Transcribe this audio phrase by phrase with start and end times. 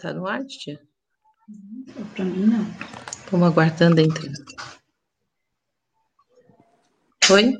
[0.00, 0.80] Tá no ar, tia?
[2.14, 2.64] Para mim, não.
[3.30, 4.44] Vamos aguardando entrando.
[7.30, 7.54] Oi?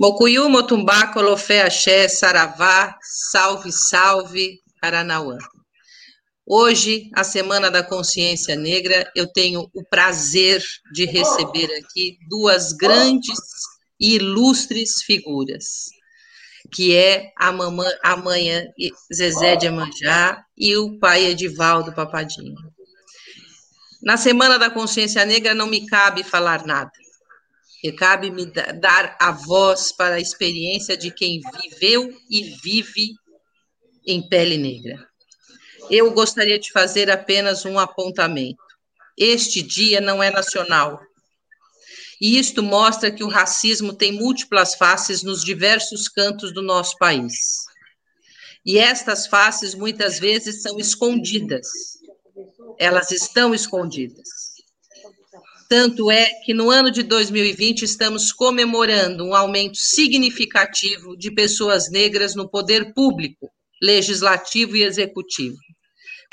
[0.00, 5.36] Mocuyu, Motumbá, Colofé, Axé, Saravá, Salve, Salve, Paranauã.
[6.46, 13.38] Hoje, a Semana da Consciência Negra, eu tenho o prazer de receber aqui duas grandes
[13.98, 15.86] e ilustres figuras,
[16.74, 18.48] que é a, mamã, a mãe
[19.12, 22.56] Zezé de Amanjá e o pai Edivaldo Papadinho.
[24.02, 26.90] Na Semana da Consciência Negra não me cabe falar nada
[27.84, 33.10] que cabe me dar a voz para a experiência de quem viveu e vive
[34.06, 35.06] em pele negra.
[35.90, 38.56] Eu gostaria de fazer apenas um apontamento.
[39.18, 40.98] Este dia não é nacional.
[42.24, 47.66] E isto mostra que o racismo tem múltiplas faces nos diversos cantos do nosso país.
[48.64, 51.66] E estas faces muitas vezes são escondidas.
[52.78, 54.26] Elas estão escondidas.
[55.68, 62.34] Tanto é que no ano de 2020 estamos comemorando um aumento significativo de pessoas negras
[62.34, 63.50] no poder público,
[63.82, 65.58] legislativo e executivo.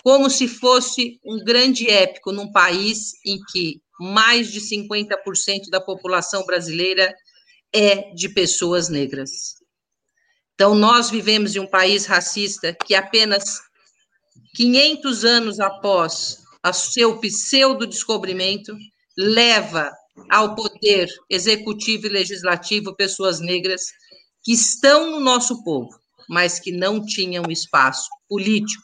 [0.02, 6.46] Como se fosse um grande épico num país em que mais de 50% da população
[6.46, 7.14] brasileira
[7.74, 9.56] é de pessoas negras.
[10.56, 13.62] Então, nós vivemos em um país racista que apenas
[14.56, 18.76] 500 anos após o seu pseudo-descobrimento,
[19.18, 19.92] leva
[20.30, 23.82] ao poder executivo e legislativo pessoas negras
[24.44, 25.90] que estão no nosso povo,
[26.30, 28.84] mas que não tinham espaço político,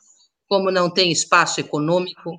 [0.50, 2.36] como não tem espaço econômico,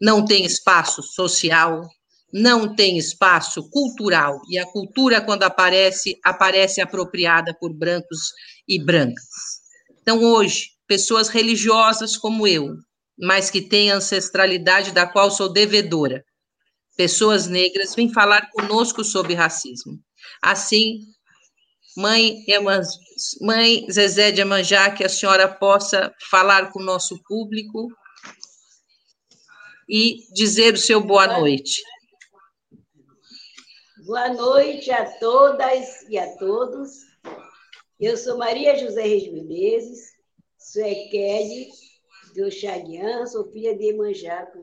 [0.00, 1.88] não tem espaço social,
[2.32, 4.40] não tem espaço cultural.
[4.50, 8.32] E a cultura, quando aparece, aparece apropriada por brancos
[8.68, 9.24] e brancas.
[10.00, 12.74] Então, hoje, pessoas religiosas como eu,
[13.18, 16.24] mas que têm ancestralidade da qual sou devedora,
[16.96, 19.98] pessoas negras, vêm falar conosco sobre racismo.
[20.42, 21.00] Assim,
[21.96, 22.36] mãe,
[23.40, 27.88] mãe Zezé de Amanjá, que a senhora possa falar com o nosso público
[29.88, 31.82] e dizer o seu boa noite.
[34.06, 37.06] Boa noite a todas e a todos.
[37.98, 40.12] Eu sou Maria José Reis Menezes,
[40.56, 41.72] sou Equede
[42.32, 44.62] do Xaguian, sou filha de Emanjá com.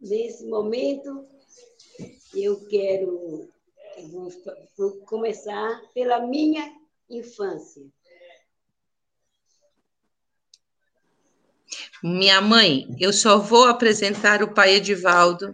[0.00, 1.26] Nesse momento,
[2.32, 3.50] eu quero
[3.96, 4.28] eu
[4.78, 6.72] vou começar pela minha
[7.10, 7.84] infância.
[12.00, 15.52] Minha mãe, eu só vou apresentar o pai Edivaldo,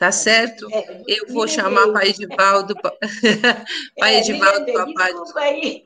[0.00, 0.66] tá certo?
[0.72, 2.74] É, eu vou chamar o pai Edivaldo,
[4.00, 5.12] pai é, Edivaldo, papai.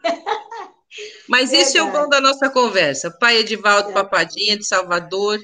[1.29, 1.69] Mas Verdade.
[1.69, 3.11] isso é o bom da nossa conversa.
[3.11, 5.41] Pai Edivaldo Papadinha, de Salvador,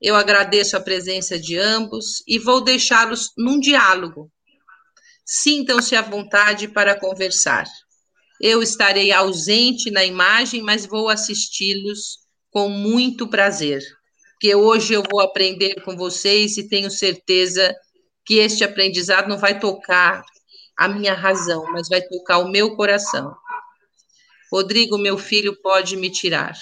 [0.00, 4.32] eu agradeço a presença de ambos e vou deixá-los num diálogo.
[5.22, 7.66] Sintam-se à vontade para conversar.
[8.40, 13.82] Eu estarei ausente na imagem, mas vou assisti-los com muito prazer,
[14.32, 17.76] porque hoje eu vou aprender com vocês e tenho certeza
[18.26, 20.24] que este aprendizado não vai tocar
[20.76, 23.34] a minha razão, mas vai tocar o meu coração.
[24.52, 26.54] Rodrigo, meu filho, pode me tirar.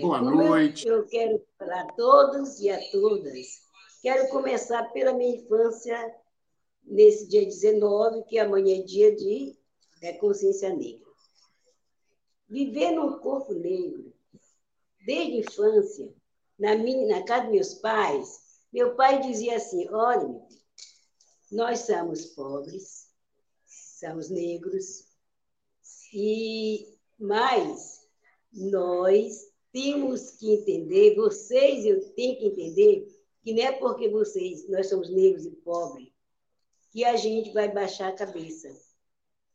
[0.00, 0.88] Boa noite.
[0.88, 3.62] Eu, quero falar a todos e a todas.
[4.02, 6.14] Quero começar pela minha infância,
[6.84, 9.56] nesse dia 19, que amanhã é dia de
[10.02, 11.06] é, consciência negra.
[12.48, 14.12] Viver num corpo negro,
[15.04, 16.14] desde a infância,
[16.58, 18.40] na, minha, na casa dos meus pais,
[18.72, 20.40] meu pai dizia assim: olha,
[21.50, 23.08] nós somos pobres,
[23.66, 25.04] somos negros,
[26.12, 28.00] e mas
[28.52, 33.06] nós temos que entender, vocês eu tenho que entender,
[33.42, 36.08] que não é porque vocês, nós somos negros e pobres,
[36.92, 38.68] que a gente vai baixar a cabeça,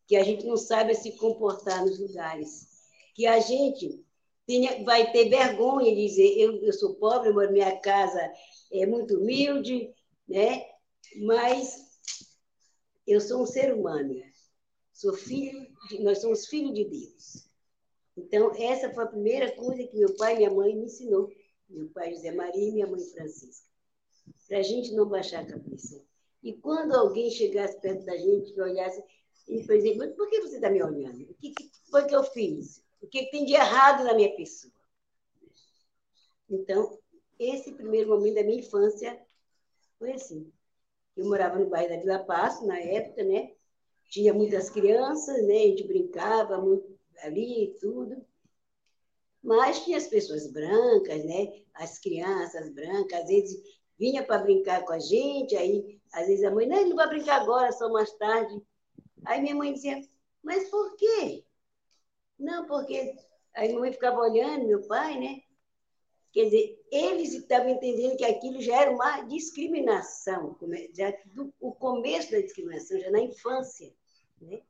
[0.07, 2.67] que a gente não sabe se comportar nos lugares,
[3.15, 4.02] que a gente
[4.45, 8.19] tenha, vai ter vergonha de dizer, eu, eu sou pobre, mas minha casa
[8.71, 9.93] é muito humilde,
[10.27, 10.65] né?
[11.21, 11.99] mas
[13.05, 14.21] eu sou um ser humano,
[14.93, 17.47] sou filho de, nós somos filhos de Deus.
[18.15, 21.31] Então, essa foi a primeira coisa que meu pai e minha mãe me ensinou.
[21.67, 23.67] Meu pai José Maria e minha mãe Francisca.
[24.47, 25.99] Para a gente não baixar a cabeça.
[26.43, 29.03] E quando alguém chegasse perto da gente, que olhasse,
[29.47, 31.23] e fazia, mas por que você está me olhando?
[31.23, 31.53] O que,
[31.89, 32.82] foi que eu fiz?
[33.03, 34.73] O que tem de errado na minha pessoa?
[36.49, 36.97] Então,
[37.37, 39.21] esse primeiro momento da minha infância
[39.99, 40.51] foi assim.
[41.15, 43.53] Eu morava no bairro da Vila Passo, na época, né?
[44.13, 45.55] tinha muitas crianças, né?
[45.55, 48.23] A gente brincava muito ali e tudo.
[49.41, 51.63] Mas tinha as pessoas brancas, né?
[51.73, 53.59] As crianças brancas, às vezes
[53.97, 57.09] vinha para brincar com a gente, aí às vezes a mãe, não, ele não vai
[57.09, 58.61] brincar agora, só mais tarde.
[59.25, 59.99] Aí minha mãe dizia,
[60.43, 61.43] mas por quê?
[62.43, 63.15] Não, porque
[63.55, 65.41] aí minha mãe ficava olhando, meu pai, né?
[66.33, 70.57] Quer dizer, eles estavam entendendo que aquilo já era uma discriminação,
[70.93, 73.93] já do, o começo da discriminação, já na infância.
[74.41, 74.61] Né?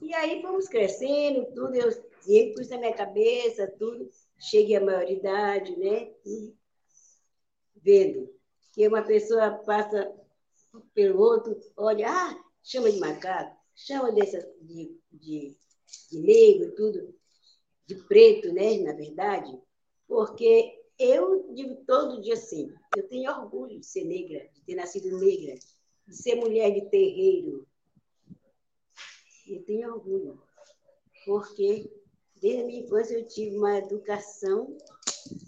[0.00, 1.90] E aí fomos crescendo, tudo, eu
[2.20, 4.08] sempre pus na minha cabeça, tudo.
[4.38, 6.12] Cheguei à maioridade, né?
[7.76, 8.32] vendo
[8.72, 10.14] que uma pessoa passa
[10.94, 15.56] pelo outro, olha, ah, chama de macaco, chama dessa, de, de,
[16.10, 17.14] de negro, tudo,
[17.86, 18.78] de preto, né?
[18.78, 19.58] Na verdade
[20.10, 25.16] porque eu digo todo dia assim, eu tenho orgulho de ser negra, de ter nascido
[25.16, 25.54] negra,
[26.04, 27.64] de ser mulher de terreiro.
[29.46, 30.42] Eu tenho orgulho,
[31.24, 31.88] porque
[32.40, 34.76] desde a minha infância eu tive uma educação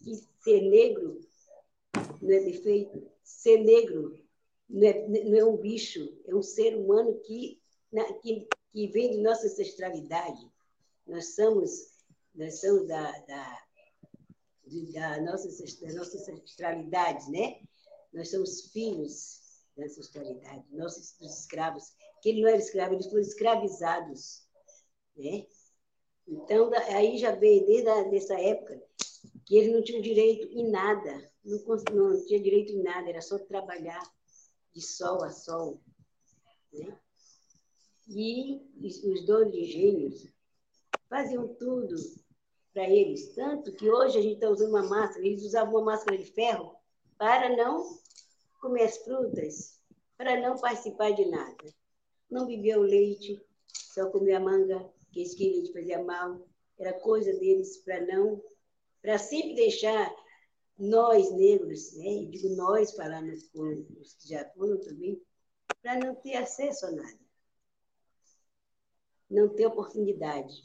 [0.05, 1.21] que ser negro
[2.21, 4.17] não é defeito, ser negro
[4.71, 7.61] não é, não é um bicho, é um ser humano que,
[8.23, 10.50] que, que vem de nossa ancestralidade.
[11.06, 11.70] Nós somos,
[12.34, 13.62] nós somos da, da
[14.92, 17.60] da nossa, das nossas ancestralidades, né?
[18.12, 19.40] Nós somos filhos
[19.76, 24.46] da ancestralidade, nossos escravos, que ele não era escravo, eles foram escravizados,
[25.16, 25.46] né?
[26.26, 28.80] Então, aí já veio desde a, essa época
[29.44, 31.58] que eles não tinham direito em nada, não,
[31.92, 34.02] não tinha direito em nada, era só trabalhar
[34.72, 35.80] de sol a sol,
[36.72, 36.98] né?
[38.14, 40.29] E os donos de engenhos
[41.09, 41.97] faziam tudo
[42.73, 43.35] para eles.
[43.35, 46.75] Tanto que hoje a gente está usando uma máscara, eles usavam uma máscara de ferro
[47.19, 47.99] para não
[48.61, 49.81] comer as frutas,
[50.17, 51.75] para não participar de nada.
[52.31, 56.41] Não bebia o leite, só comia manga, que esse leite fazia mal.
[56.79, 58.43] Era coisa deles para não,
[59.00, 60.15] para sempre deixar
[60.79, 62.25] nós negros, né?
[62.31, 65.20] Digo nós, falando com os que já foram também,
[65.82, 67.21] para não ter acesso a nada.
[69.32, 70.62] Não ter oportunidade.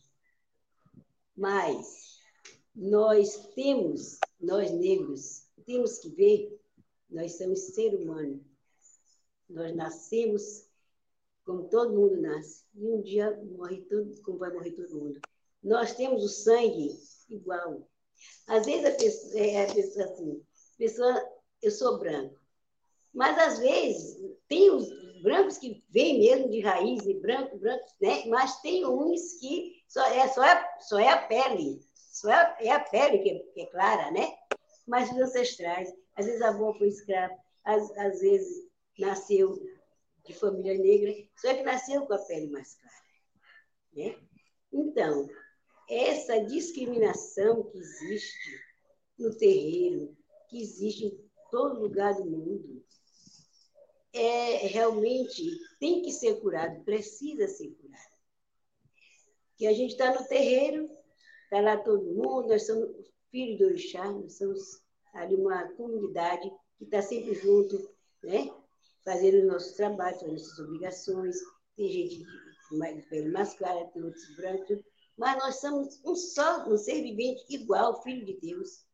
[1.36, 2.20] Mas
[2.76, 6.62] nós temos, nós negros, temos que ver,
[7.10, 8.44] nós somos ser humano.
[9.50, 10.68] Nós nascemos
[11.46, 12.66] como todo mundo nasce.
[12.76, 15.22] E um dia morre tudo, como vai morrer todo mundo.
[15.64, 16.94] Nós temos o sangue
[17.30, 17.90] igual.
[18.48, 20.44] Às vezes a pessoa, é, a pessoa assim,
[20.74, 21.30] a pessoa,
[21.62, 22.38] eu sou branco.
[23.14, 24.20] Mas às vezes
[24.50, 24.70] tem
[25.22, 28.26] brancos que vêm mesmo de raiz, e branco, branco, né?
[28.28, 32.72] Mas tem uns que só é, só é, só é a pele, só é, é
[32.72, 34.34] a pele que, que, é clara, né?
[34.88, 38.68] Mas os ancestrais, às vezes a avó foi escrava, às, às vezes
[38.98, 39.60] nasceu
[40.26, 42.96] de família negra, só é que nasceu com a pele mais clara,
[43.94, 44.16] né?
[44.72, 45.28] Então,
[45.90, 48.60] essa discriminação que existe
[49.18, 50.16] no terreiro,
[50.50, 52.77] que existe em todo lugar do mundo,
[54.14, 55.44] é realmente
[55.80, 58.18] tem que ser curado, precisa ser curado
[59.58, 60.88] que a gente está no terreiro,
[61.44, 62.90] está lá todo mundo, nós somos
[63.32, 64.82] filhos do orixá, nós somos
[65.14, 67.76] ali uma comunidade que está sempre junto,
[68.24, 68.54] né?
[69.04, 71.36] fazendo o nosso trabalho, fazendo nossas obrigações.
[71.76, 74.80] Tem gente de pele mais clara, tem outros brancos,
[75.18, 78.86] mas nós somos um só, um ser vivente igual, filho de Deus.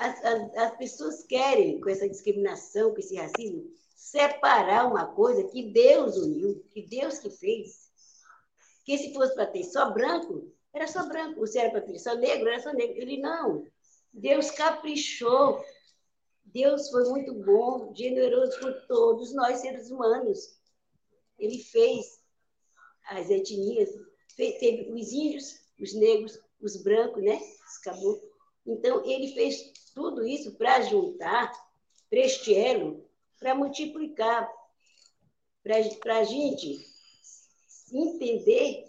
[0.00, 5.70] As, as, as pessoas querem, com essa discriminação, com esse racismo, separar uma coisa que
[5.70, 7.90] Deus uniu, que Deus que fez.
[8.86, 11.46] Que se fosse para ter só branco, era só branco.
[11.46, 12.96] Se era para ter só negro, era só negro.
[12.96, 13.66] Ele não.
[14.10, 15.62] Deus caprichou.
[16.46, 20.58] Deus foi muito bom, generoso com todos nós, seres humanos.
[21.38, 22.20] Ele fez
[23.10, 23.90] as etnias,
[24.34, 27.38] teve os índios, os negros, os brancos, né?
[27.68, 28.29] Os caboclos.
[28.70, 31.50] Então, ele fez tudo isso para juntar,
[32.08, 33.04] para este elo,
[33.38, 34.48] para multiplicar,
[35.62, 36.78] para a gente
[37.92, 38.84] entender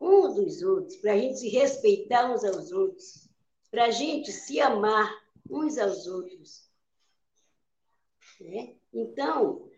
[0.00, 3.28] um dos outros, para a gente se respeitar uns aos outros,
[3.70, 5.12] para a gente se amar
[5.50, 6.70] uns aos outros.
[8.40, 8.76] Né?
[8.92, 9.68] Então,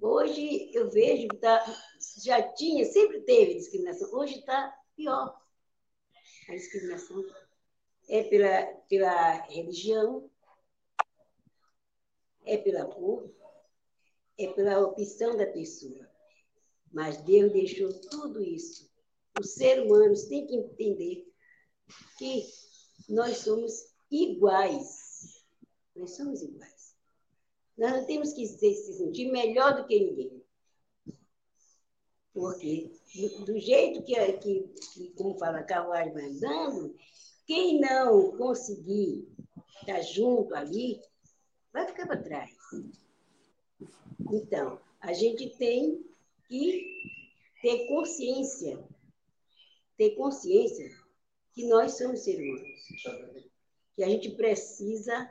[0.00, 1.64] hoje eu vejo que tá,
[2.22, 5.40] já tinha, sempre teve discriminação, hoje está pior
[6.48, 7.24] a discriminação.
[8.10, 10.28] É pela, pela religião,
[12.44, 13.30] é pela cor,
[14.36, 16.10] é pela opção da pessoa.
[16.92, 18.90] Mas Deus deixou tudo isso.
[19.38, 21.32] Os seres humanos têm que entender
[22.18, 22.44] que
[23.08, 25.44] nós somos iguais.
[25.94, 26.96] Nós somos iguais.
[27.78, 30.44] Nós não temos que se sentir melhor do que ninguém.
[32.32, 32.90] Porque
[33.44, 36.96] do jeito que, que, que, como fala, a carruagem vai andando,
[37.50, 39.26] quem não conseguir
[39.80, 41.00] estar junto ali,
[41.72, 42.56] vai ficar para trás.
[44.30, 46.00] Então, a gente tem
[46.46, 46.86] que
[47.60, 48.78] ter consciência,
[49.96, 50.96] ter consciência
[51.52, 52.40] que nós somos seres
[53.04, 53.50] humanos,
[53.96, 55.28] que a gente precisa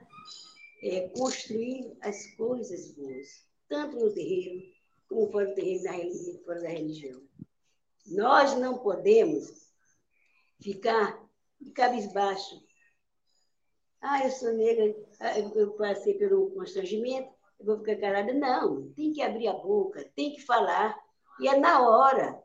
[0.83, 4.61] é, construir as coisas boas, tanto no terreiro
[5.07, 5.93] como fora do terreiro, da,
[6.43, 7.21] fora da religião.
[8.07, 9.69] Nós não podemos
[10.59, 11.28] ficar
[11.59, 12.61] de cabisbaixo.
[14.01, 18.33] Ah, eu sou negra, ah, eu passei pelo constrangimento, eu vou ficar calada.
[18.33, 20.97] Não, tem que abrir a boca, tem que falar.
[21.39, 22.41] E é na hora,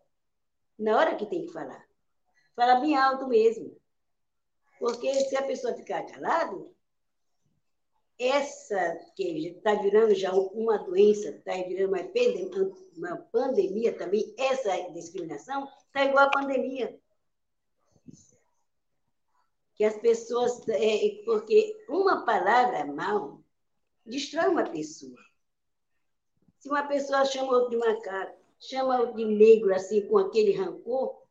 [0.79, 1.85] na hora que tem que falar.
[2.57, 3.77] Falar bem alto mesmo.
[4.79, 6.75] Porque se a pessoa ficar calada,
[8.19, 15.69] essa que está virando já uma doença, está virando uma, uma pandemia também, essa discriminação
[15.87, 16.99] está igual à pandemia.
[19.75, 20.67] Que as pessoas.
[20.69, 23.41] É, porque uma palavra mal
[24.07, 25.19] destrói uma pessoa.
[26.59, 31.23] Se uma pessoa chama outro de macaco, chama outro de negro, assim, com aquele rancor,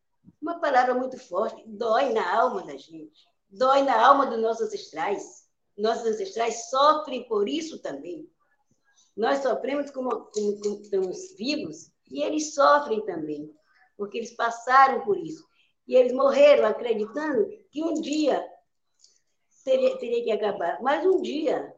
[0.42, 5.44] uma palavra muito forte, dói na alma da gente, dói na alma dos nossos ancestrais
[5.78, 8.30] nossos ancestrais sofrem por isso também.
[9.16, 13.52] Nós sofremos como, como, como estamos vivos e eles sofrem também,
[13.98, 15.46] porque eles passaram por isso.
[15.88, 18.48] E eles morreram acreditando que um dia
[19.66, 20.82] teria, teria que acabar.
[20.82, 21.76] Mas um dia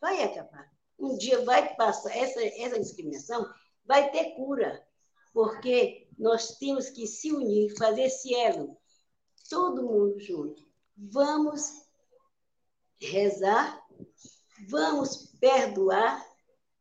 [0.00, 0.70] vai acabar.
[0.98, 2.14] Um dia vai passar.
[2.14, 3.48] Essa, essa discriminação
[3.84, 4.86] vai ter cura,
[5.32, 8.76] porque nós temos que se unir, fazer esse elo,
[9.48, 10.68] todo mundo junto.
[10.94, 11.86] Vamos
[13.00, 13.82] rezar,
[14.68, 16.26] vamos perdoar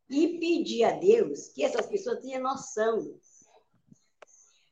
[0.09, 3.17] e pedir a Deus que essas pessoas tenham noção.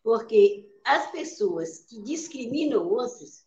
[0.03, 3.44] Porque as pessoas que discriminam outros,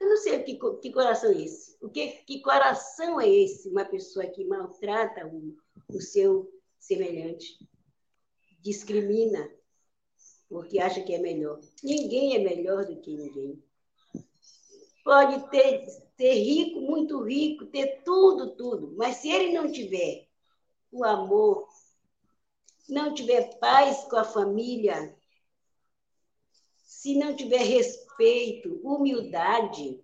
[0.00, 1.76] eu não sei que, que coração é esse.
[1.80, 3.68] O que, que coração é esse?
[3.68, 5.56] Uma pessoa que maltrata o,
[5.88, 7.58] o seu semelhante,
[8.60, 9.48] discrimina,
[10.48, 11.60] porque acha que é melhor.
[11.84, 13.62] Ninguém é melhor do que ninguém.
[15.04, 18.94] Pode ter ser rico, muito rico, ter tudo, tudo.
[18.96, 20.28] Mas se ele não tiver
[20.92, 21.66] o amor,
[22.88, 25.16] não tiver paz com a família,
[26.82, 28.09] se não tiver respeito,
[28.82, 30.02] humildade,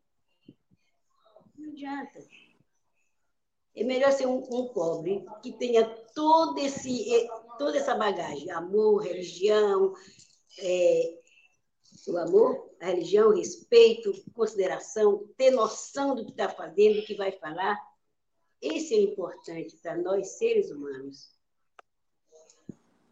[1.57, 2.21] não adianta.
[3.75, 9.95] É melhor ser um, um pobre que tenha todo esse, toda essa bagagem, amor, religião,
[10.59, 11.19] é,
[12.09, 17.33] o amor, a religião, respeito, consideração, ter noção do que está fazendo, do que vai
[17.33, 17.77] falar.
[18.61, 21.31] Esse é importante para nós, seres humanos,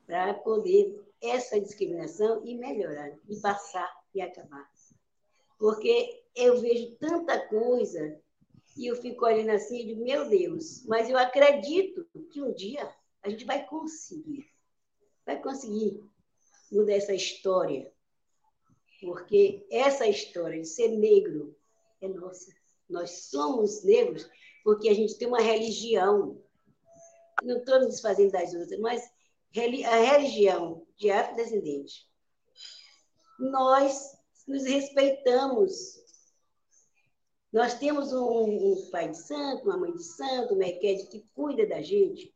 [0.06, 4.70] para poder essa discriminação e melhorar, e passar e acabar.
[5.58, 8.20] Porque eu vejo tanta coisa
[8.76, 12.92] e eu fico olhando assim e digo, meu Deus, mas eu acredito que um dia
[13.22, 14.46] a gente vai conseguir,
[15.24, 16.02] vai conseguir
[16.70, 17.94] mudar essa história
[19.04, 21.56] porque essa história de ser negro
[22.00, 22.52] é nossa.
[22.88, 24.28] Nós somos negros
[24.62, 26.42] porque a gente tem uma religião.
[27.42, 29.02] Não estou me desfazendo das outras, mas
[29.86, 32.08] a religião de afrodescendente.
[33.38, 34.13] Nós
[34.46, 36.02] nos respeitamos.
[37.52, 41.66] Nós temos um, um, pai de santo, uma mãe de santo, uma equede que cuida
[41.66, 42.34] da gente,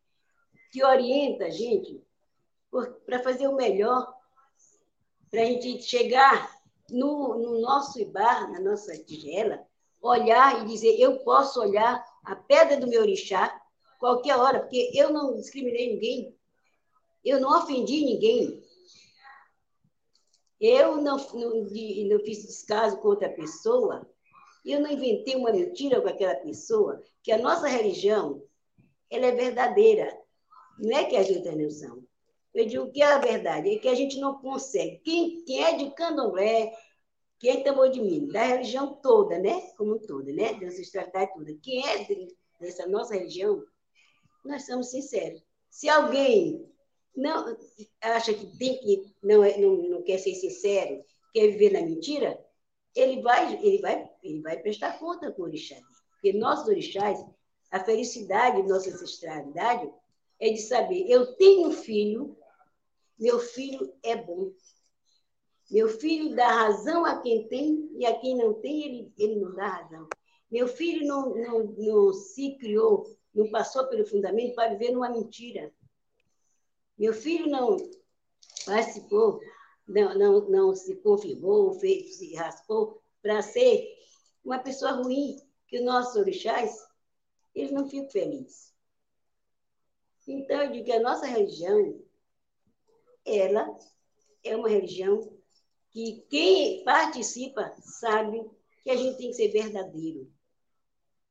[0.70, 2.02] que orienta a gente
[3.04, 4.14] para fazer o melhor,
[5.30, 6.58] para a gente chegar
[6.90, 9.66] no, no nosso Ibar, na nossa tigela,
[10.00, 13.60] olhar e dizer: eu posso olhar a pedra do meu orixá
[13.98, 16.36] qualquer hora, porque eu não discriminei ninguém,
[17.24, 18.62] eu não ofendi ninguém,
[20.60, 24.08] eu não, não, não fiz descaso com outra pessoa,
[24.64, 28.42] eu não inventei uma mentira com aquela pessoa, que a nossa religião
[29.10, 30.14] ela é verdadeira,
[30.78, 32.04] não é que as outras não são.
[32.54, 34.98] Eu digo que é a verdade, é que a gente não consegue.
[35.04, 36.72] Quem, quem é de candomblé,
[37.38, 39.60] quem é tambor de milho, da religião toda, né?
[39.76, 40.54] Como toda, né?
[40.54, 41.54] Da ancestralidade toda.
[41.62, 43.62] Quem é de, dessa nossa religião,
[44.44, 45.42] nós somos sinceros.
[45.70, 46.68] Se alguém
[47.16, 47.56] não
[48.00, 52.38] acha que tem que não, é, não, não quer ser sincero, quer viver na mentira,
[52.94, 55.76] ele vai ele vai ele vai prestar conta com o orixá.
[56.12, 57.24] Porque nossos orixás,
[57.70, 59.90] a felicidade de nossa ancestralidade
[60.40, 62.36] é de saber, eu tenho um filho,
[63.18, 64.52] meu filho é bom.
[65.70, 69.54] Meu filho dá razão a quem tem e a quem não tem, ele, ele não
[69.54, 70.08] dá razão.
[70.50, 75.70] Meu filho não, não, não se criou, não passou pelo fundamento para viver numa mentira.
[76.98, 77.76] Meu filho não
[78.66, 79.40] participou,
[79.86, 83.86] não, não, não se confirmou, fez, se raspou para ser
[84.44, 85.36] uma pessoa ruim,
[85.66, 86.74] que os nossos orixás,
[87.54, 88.74] eles não ficam felizes.
[90.26, 92.02] Então, eu digo que a nossa religião,
[93.24, 93.78] ela
[94.44, 95.38] é uma religião
[95.90, 98.44] que quem participa sabe
[98.82, 100.30] que a gente tem que ser verdadeiro.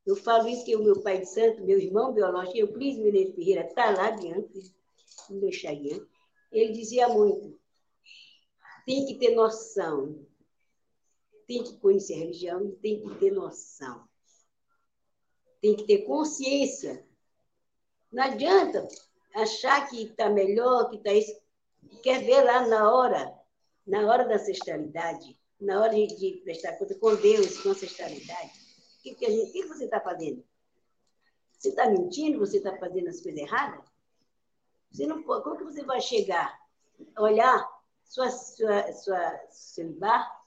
[0.05, 3.67] Eu falo isso que o meu pai de santo, meu irmão biológico, Euclides Mineiro Ferreira,
[3.67, 4.73] está lá diante,
[6.51, 7.59] ele dizia muito,
[8.85, 10.25] tem que ter noção,
[11.45, 14.07] tem que conhecer a religião tem que ter noção.
[15.61, 17.05] Tem que ter consciência.
[18.11, 18.87] Não adianta
[19.33, 21.35] achar que está melhor, que está isso.
[22.03, 23.33] Quer ver lá na hora,
[23.85, 28.67] na hora da ancestralidade, na hora de, prestar conta com Deus, com ancestralidade
[29.07, 30.43] que, que, a gente, que você está fazendo?
[31.57, 32.39] Você está mentindo?
[32.39, 33.85] Você está fazendo as coisas erradas?
[34.91, 36.57] Você não, como que você vai chegar,
[37.17, 37.67] olhar
[38.03, 40.37] sua, sua, sua, seu bar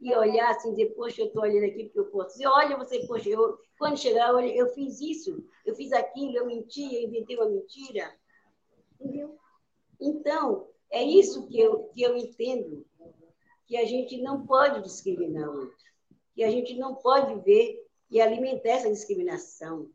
[0.00, 2.36] e olhar assim, dizer, poxa, eu estou olhando aqui porque eu posso.
[2.36, 6.46] Você olha, você, poxa, eu, quando chegar, olha, eu fiz isso, eu fiz aquilo, eu
[6.46, 8.14] menti, eu inventei uma mentira.
[8.98, 9.38] Entendeu?
[10.00, 12.86] Então, é isso que eu, que eu entendo,
[13.66, 15.76] que a gente não pode discriminar o outro,
[16.34, 19.90] que a gente não pode ver e alimentar essa discriminação.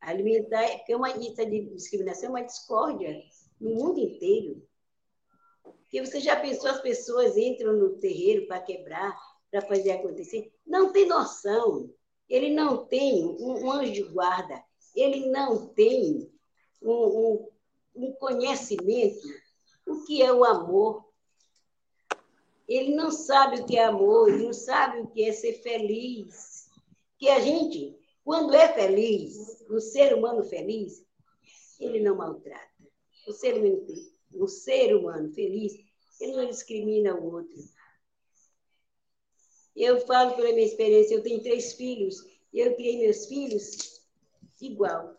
[0.00, 3.22] Alimentar, porque uma essa discriminação é uma discórdia
[3.60, 4.62] no mundo inteiro.
[5.62, 9.18] Porque você já pensou, as pessoas entram no terreiro para quebrar,
[9.50, 10.52] para fazer acontecer?
[10.66, 11.90] Não tem noção.
[12.28, 14.62] Ele não tem um, um anjo de guarda.
[14.94, 16.30] Ele não tem
[16.82, 17.48] um, um,
[17.94, 19.26] um conhecimento
[19.88, 21.04] o que é o amor.
[22.68, 26.68] Ele não sabe o que é amor, ele não sabe o que é ser feliz
[27.16, 27.97] que a gente,
[28.28, 31.02] quando é feliz, um ser humano feliz,
[31.80, 32.68] ele não maltrata.
[33.26, 33.86] O ser humano,
[34.34, 35.72] um ser humano feliz,
[36.20, 37.56] ele não discrimina o outro.
[39.74, 42.16] Eu falo pela minha experiência, eu tenho três filhos,
[42.52, 44.02] e eu criei meus filhos
[44.60, 45.16] igual.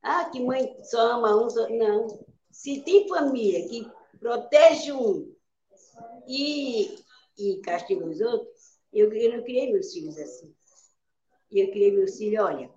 [0.00, 1.68] Ah, que mãe só ama um, só...
[1.68, 2.24] não.
[2.50, 3.86] Se tem família que
[4.18, 5.30] protege um
[6.26, 7.04] e,
[7.36, 10.54] e castiga os outros, eu, eu não criei meus filhos assim.
[11.54, 12.68] E eu criei meu filho, olha,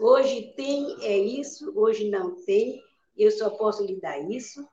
[0.00, 2.82] hoje tem é isso, hoje não tem,
[3.16, 4.68] eu só posso lhe dar isso.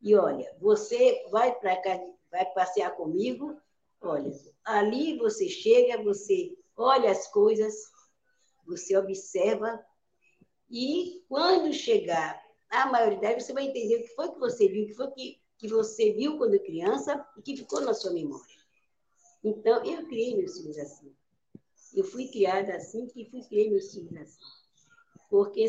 [0.00, 3.60] E olha, você vai para cá, vai passear comigo,
[4.00, 4.32] olha,
[4.64, 7.74] ali você chega, você olha as coisas,
[8.66, 9.84] você observa,
[10.70, 14.86] e quando chegar a maioridade, você vai entender o que foi que você viu, o
[14.86, 18.56] que foi que, que você viu quando criança e que ficou na sua memória.
[19.44, 21.14] Então, eu criei meus filhos assim.
[21.94, 24.38] Eu fui criada assim que fui criei meus filhos assim.
[25.30, 25.66] Porque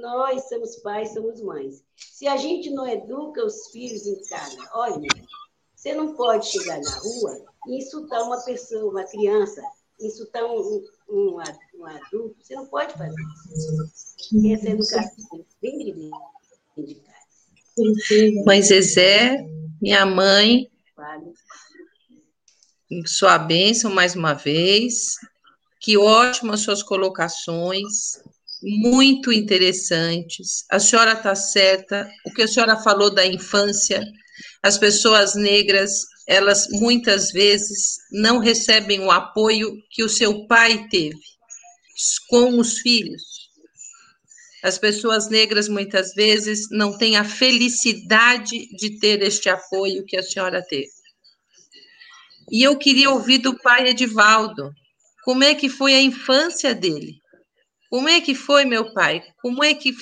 [0.00, 1.82] nós somos pais, somos mães.
[1.96, 5.08] Se a gente não educa os filhos em casa, olha,
[5.74, 9.62] você não pode chegar na rua e insultar uma pessoa, uma criança,
[10.00, 11.36] insultar um, um,
[11.74, 13.14] um adulto, você não pode fazer
[13.54, 14.52] isso.
[14.52, 17.02] Essa educação bem de
[18.44, 19.46] Mãe Zezé,
[19.80, 20.68] minha mãe,
[23.06, 25.14] sua bênção mais uma vez.
[25.88, 28.20] Que ótimas suas colocações,
[28.62, 30.66] muito interessantes.
[30.70, 32.06] A senhora está certa.
[32.26, 34.04] O que a senhora falou da infância,
[34.62, 41.16] as pessoas negras, elas muitas vezes não recebem o apoio que o seu pai teve
[42.28, 43.22] com os filhos.
[44.62, 50.22] As pessoas negras muitas vezes não têm a felicidade de ter este apoio que a
[50.22, 50.92] senhora teve.
[52.52, 54.70] E eu queria ouvir do pai Edivaldo,
[55.28, 57.20] como é que foi a infância dele?
[57.90, 59.22] Como é que foi, meu pai?
[59.42, 59.92] Como é que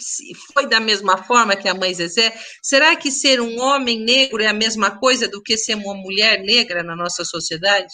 [0.52, 2.32] foi da mesma forma que a mãe Zezé?
[2.62, 6.44] Será que ser um homem negro é a mesma coisa do que ser uma mulher
[6.44, 7.92] negra na nossa sociedade?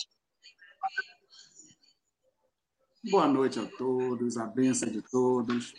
[3.10, 5.72] Boa noite a todos, a benção de todos.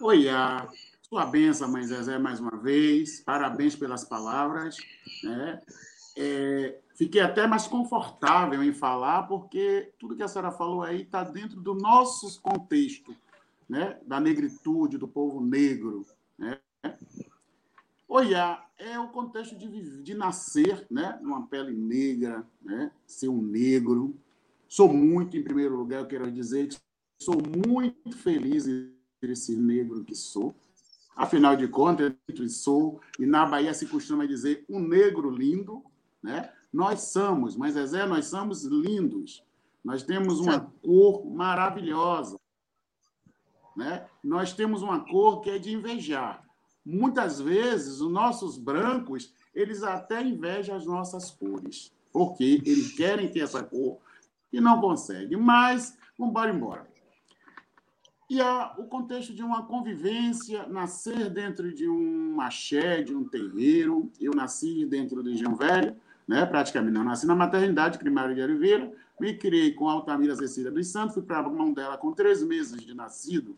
[0.00, 0.68] Oiá,
[1.02, 3.18] sua benção, mãe Zezé, mais uma vez.
[3.24, 4.76] Parabéns pelas palavras.
[5.24, 5.60] Né?
[6.16, 11.22] É, fiquei até mais confortável em falar, porque tudo que a senhora falou aí está
[11.22, 13.14] dentro do nosso contexto,
[13.68, 14.00] né?
[14.04, 16.06] da negritude, do povo negro.
[16.38, 16.58] Né?
[18.08, 21.18] Olhar é o contexto de, de nascer né?
[21.22, 22.90] numa pele negra, né?
[23.06, 24.16] ser um negro.
[24.66, 26.78] Sou muito, em primeiro lugar, eu quero dizer que
[27.18, 30.54] sou muito feliz em ser esse negro que sou.
[31.14, 35.82] Afinal de contas, eu sou, e na Bahia se costuma dizer um negro lindo,
[36.22, 36.52] né?
[36.76, 39.42] Nós somos, mas Zezé, nós somos lindos.
[39.82, 42.38] Nós temos uma cor maravilhosa.
[43.74, 44.06] Né?
[44.22, 46.44] Nós temos uma cor que é de invejar.
[46.84, 53.40] muitas vezes os nossos brancos, eles até invejam as nossas cores, porque eles querem ter
[53.40, 53.98] essa cor
[54.52, 55.38] e não conseguem.
[55.38, 56.86] Mas, vamos embora.
[58.28, 64.12] E a, o contexto de uma convivência, nascer dentro de um axé, de um terreiro.
[64.20, 66.44] Eu nasci dentro do Engenho Velho, né?
[66.44, 67.04] praticamente não.
[67.04, 71.38] Nasci na maternidade primária de Oliveira, me criei com Altamira Cecília dos Santos, fui para
[71.38, 73.56] a mão dela com três meses de nascido,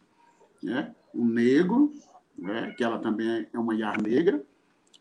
[0.62, 0.94] né?
[1.14, 1.92] um negro,
[2.36, 2.74] né?
[2.76, 4.44] que ela também é uma iar negra,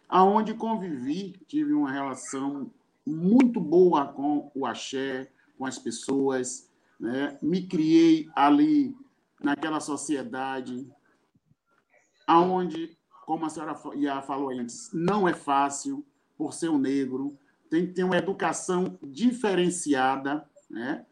[0.07, 2.71] aonde convivi, tive uma relação
[3.05, 7.37] muito boa com o axé, com as pessoas, né?
[7.41, 8.95] me criei ali
[9.41, 10.87] naquela sociedade
[12.25, 16.05] aonde, como a senhora já falou antes, não é fácil
[16.37, 17.37] por ser um negro,
[17.69, 21.05] tem que ter uma educação diferenciada, né?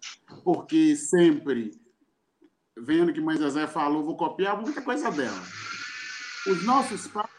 [0.43, 1.71] porque sempre,
[2.77, 5.41] vendo que mãe Zezé falou, vou copiar muita coisa dela.
[6.47, 7.29] Os nossos pais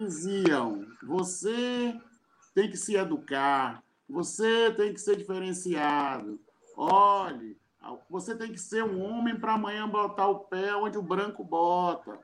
[0.00, 1.94] diziam, você
[2.54, 6.40] tem que se educar, você tem que ser diferenciado.
[6.76, 7.56] Olhe,
[8.08, 12.18] você tem que ser um homem para amanhã botar o pé onde o branco bota.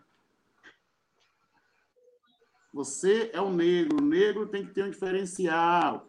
[2.72, 6.08] Você é o negro, o negro tem que ter um diferencial.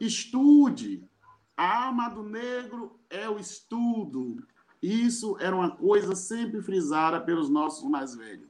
[0.00, 1.08] Estude.
[1.56, 4.44] A arma do negro é o estudo.
[4.82, 8.48] Isso era uma coisa sempre frisada pelos nossos mais velhos.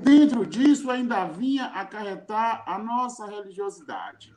[0.00, 4.34] Dentro disso, ainda vinha acarretar a nossa religiosidade,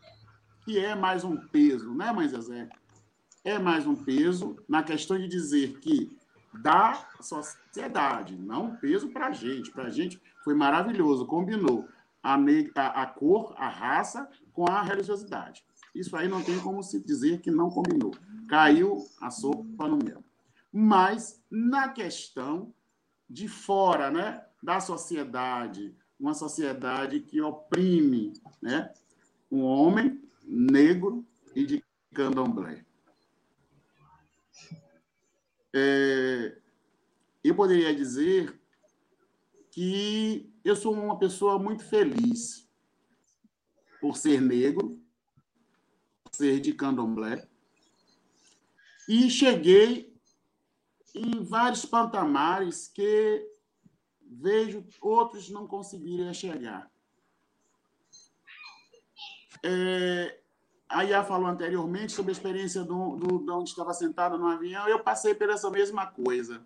[0.63, 2.69] que é mais um peso, né, mãe Zezé?
[3.43, 6.17] é mais um peso na questão de dizer que
[6.53, 9.71] da sociedade, não um peso para a gente.
[9.71, 11.87] Para a gente foi maravilhoso, combinou
[12.21, 15.63] a, a, a, cor, a raça com a religiosidade.
[15.93, 18.11] Isso aí não tem como se dizer que não combinou.
[18.47, 20.23] Caiu a sopa no mel.
[20.71, 22.73] Mas na questão
[23.29, 28.91] de fora, né, da sociedade, uma sociedade que oprime, né,
[29.51, 32.85] um homem negro e de candomblé.
[35.73, 36.57] É,
[37.43, 38.59] eu poderia dizer
[39.71, 42.69] que eu sou uma pessoa muito feliz
[43.99, 45.01] por ser negro,
[46.23, 47.47] por ser de candomblé,
[49.07, 50.15] e cheguei
[51.15, 53.47] em vários patamares que
[54.21, 56.89] vejo outros não conseguirem chegar.
[59.63, 60.39] É,
[60.87, 64.87] a Ia falou anteriormente sobre a experiência do, do, de onde estava sentado no avião.
[64.87, 66.65] Eu passei por essa mesma coisa.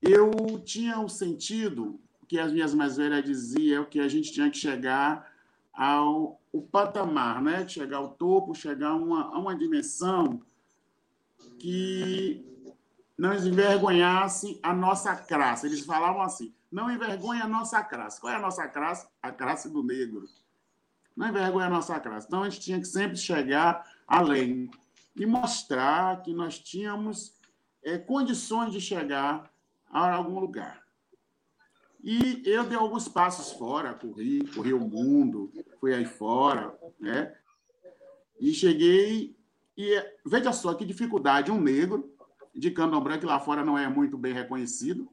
[0.00, 0.30] Eu
[0.64, 2.00] tinha um sentido
[2.32, 5.30] que as minhas mais velhas diziam que a gente tinha que chegar
[5.70, 7.68] ao o patamar, né?
[7.68, 10.40] chegar ao topo, chegar a uma, a uma dimensão
[11.58, 12.42] que
[13.18, 15.66] não envergonhasse a nossa classe.
[15.66, 18.18] Eles falavam assim: não envergonha a nossa classe.
[18.18, 19.06] Qual é a nossa classe?
[19.22, 20.24] A classe do negro
[21.14, 22.26] não envergonha a nossa classe.
[22.26, 24.70] Então, a gente tinha que sempre chegar além
[25.14, 27.34] e mostrar que nós tínhamos
[27.84, 29.52] é, condições de chegar
[29.90, 30.81] a algum lugar.
[32.02, 37.32] E eu dei alguns passos fora, corri, corri o mundo, fui aí fora, né?
[38.40, 39.36] E cheguei
[39.76, 42.12] e veja só que dificuldade um negro
[42.54, 45.08] de candomblé que lá fora não é muito bem reconhecido,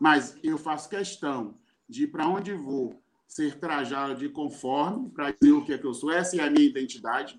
[0.00, 1.54] mas eu faço questão
[1.88, 5.94] de para onde vou ser trajado de conforme para dizer o que é que eu
[5.94, 6.10] sou.
[6.10, 7.38] Essa é a minha identidade.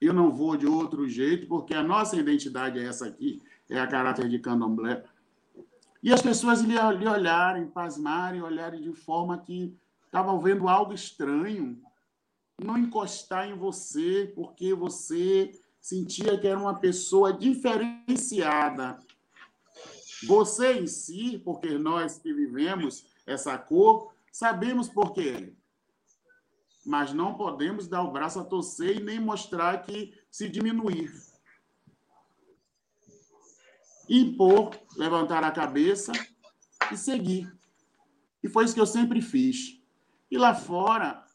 [0.00, 3.86] Eu não vou de outro jeito, porque a nossa identidade é essa aqui, é a
[3.86, 5.04] caráter de candomblé.
[6.02, 11.80] E as pessoas lhe, lhe olharem, pasmarem, olharem de forma que estavam vendo algo estranho,
[12.62, 18.98] não encostar em você, porque você sentia que era uma pessoa diferenciada.
[20.26, 25.52] Você em si, porque nós que vivemos essa cor, Sabemos por quê.
[26.84, 31.12] Mas não podemos dar o braço a torcer e nem mostrar que se diminuir.
[34.14, 36.12] Impor, levantar a cabeça
[36.92, 37.50] e seguir.
[38.42, 39.80] E foi isso que eu sempre fiz.
[40.30, 41.26] E lá fora,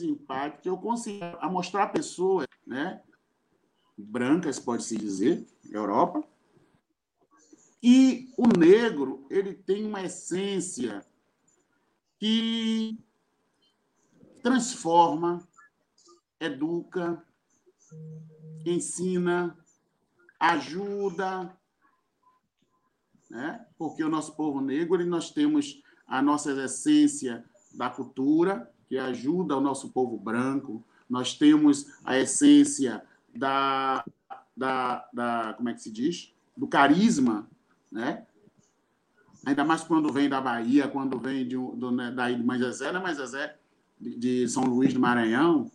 [0.00, 1.20] impacto, eu consegui
[1.50, 3.02] mostrar pessoas, né,
[3.96, 6.22] brancas, pode-se dizer, Europa,
[7.82, 11.04] e o negro, ele tem uma essência
[12.18, 12.98] que
[14.42, 15.46] transforma,
[16.40, 17.24] educa,
[18.66, 19.56] ensina,
[20.38, 21.56] ajuda,
[23.30, 23.66] né?
[23.76, 29.60] Porque o nosso povo negro, nós temos a nossa essência da cultura, que ajuda o
[29.60, 33.02] nosso povo branco, nós temos a essência
[33.34, 34.04] da,
[34.56, 36.34] da, da como é que se diz?
[36.56, 37.48] Do carisma
[37.90, 38.26] né?
[39.44, 42.92] Ainda mais quando vem da Bahia, quando vem de, do, né, daí de Mãe Zezé,
[42.92, 42.98] né?
[42.98, 43.56] Mãe Zezé
[43.98, 45.70] de, de São Luís do Maranhão.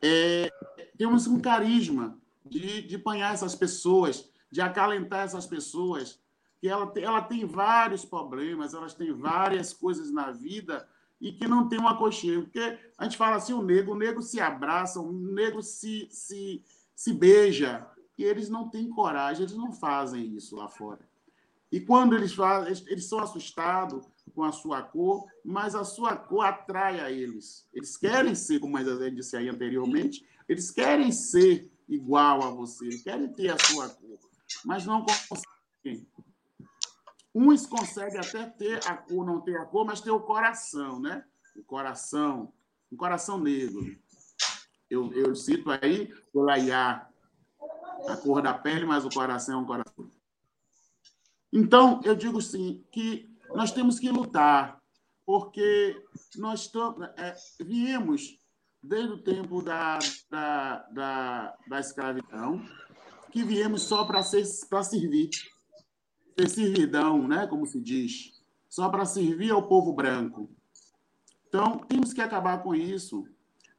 [0.00, 0.50] É,
[0.96, 2.16] temos um carisma
[2.60, 6.20] de, de essas pessoas, de acalentar essas pessoas,
[6.60, 10.86] que ela, ela tem vários problemas, elas têm várias coisas na vida
[11.20, 12.42] e que não tem um aconchego.
[12.42, 16.62] Porque a gente fala assim, o negro, o negro se abraça, o negro se, se,
[16.94, 17.86] se beija,
[18.18, 21.00] e eles não têm coragem, eles não fazem isso lá fora.
[21.70, 26.44] E quando eles fazem, eles são assustados com a sua cor, mas a sua cor
[26.44, 27.66] atrai a eles.
[27.72, 32.88] Eles querem ser, como a Zé disse aí anteriormente, eles querem ser igual a você,
[33.02, 34.18] querem ter a sua cor,
[34.64, 36.06] mas não conseguem.
[37.34, 41.24] Uns conseguem até ter a cor, não ter a cor, mas ter o coração, né?
[41.56, 42.52] O coração,
[42.90, 43.80] um coração negro.
[44.90, 47.08] Eu, eu cito aí o Laiá,
[48.08, 50.10] a cor da pele, mas o coração é um coração.
[51.52, 54.82] Então, eu digo sim que nós temos que lutar,
[55.24, 56.02] porque
[56.36, 56.70] nós
[57.16, 58.38] é, viemos
[58.82, 59.98] desde o tempo da,
[60.30, 62.62] da, da, da escravidão,
[63.30, 65.30] que viemos só para servir.
[66.38, 68.32] Ser servidão, né, como se diz,
[68.68, 70.50] só para servir ao povo branco.
[71.46, 73.28] Então, temos que acabar com isso.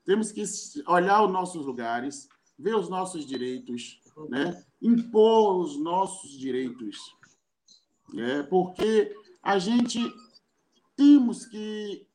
[0.05, 0.43] Temos que
[0.85, 4.63] olhar os nossos lugares, ver os nossos direitos, né?
[4.81, 6.97] impor os nossos direitos.
[8.15, 9.99] É, porque a gente
[10.95, 12.05] temos que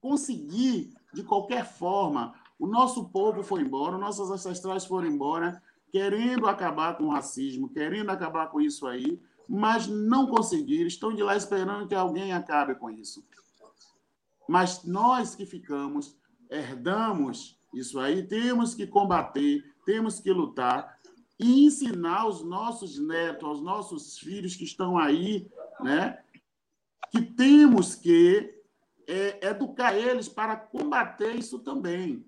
[0.00, 6.96] conseguir, de qualquer forma, o nosso povo foi embora, nossos ancestrais foram embora, querendo acabar
[6.96, 11.86] com o racismo, querendo acabar com isso aí, mas não conseguiram, estão de lá esperando
[11.86, 13.24] que alguém acabe com isso.
[14.48, 16.16] Mas nós que ficamos,
[16.50, 20.98] herdamos isso aí, temos que combater, temos que lutar
[21.38, 25.50] e ensinar aos nossos netos, aos nossos filhos que estão aí,
[25.80, 26.18] né,
[27.10, 28.63] que temos que
[29.06, 32.26] é, educar eles para combater isso também.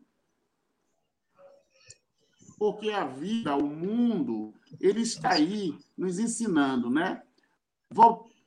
[2.58, 7.22] Porque a vida, o mundo, ele está aí nos ensinando, né?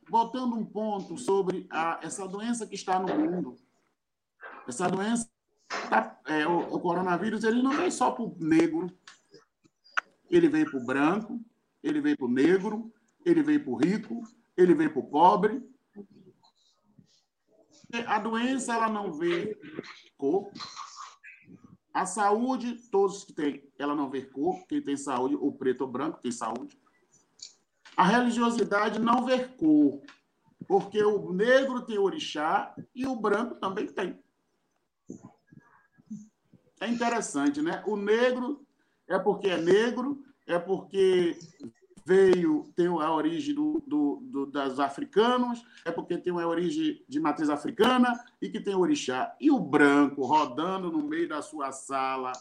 [0.09, 3.55] Voltando um ponto sobre a, essa doença que está no mundo.
[4.67, 5.29] Essa doença,
[5.89, 8.91] tá, é, o, o coronavírus, ele não vem só para o negro,
[10.29, 11.39] ele vem para o branco,
[11.83, 12.93] ele vem para o negro,
[13.25, 14.21] ele vem para o rico,
[14.55, 15.63] ele vem para o pobre.
[18.05, 19.59] A doença ela não vê
[20.17, 20.51] cor.
[21.93, 24.65] A saúde, todos que têm, ela não vê cor.
[24.67, 26.79] Quem tem saúde, o preto ou branco tem saúde.
[27.97, 30.01] A religiosidade não vê cor,
[30.67, 34.17] porque o negro tem orixá e o branco também tem.
[36.79, 37.83] É interessante, né?
[37.85, 38.65] O negro
[39.07, 41.37] é porque é negro, é porque
[42.09, 47.19] veio, tem a origem do, do, do, das africanos, é porque tem uma origem de
[47.19, 49.35] matriz africana e que tem orixá.
[49.39, 52.31] E o branco rodando no meio da sua sala,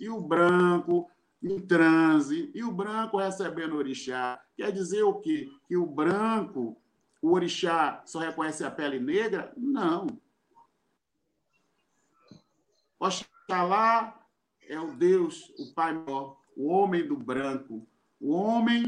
[0.00, 1.10] e o branco
[1.42, 4.42] em transe, e o branco recebendo orixá.
[4.56, 5.46] Quer dizer o quê?
[5.68, 6.80] Que o branco,
[7.20, 9.52] o orixá, só reconhece a pele negra?
[9.58, 10.06] Não.
[12.98, 14.18] Oxalá
[14.66, 17.86] é o Deus, o Pai maior, o homem do branco,
[18.18, 18.84] o homem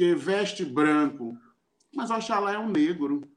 [0.00, 1.36] que veste branco.
[1.94, 3.30] Mas Oxalá é um negro.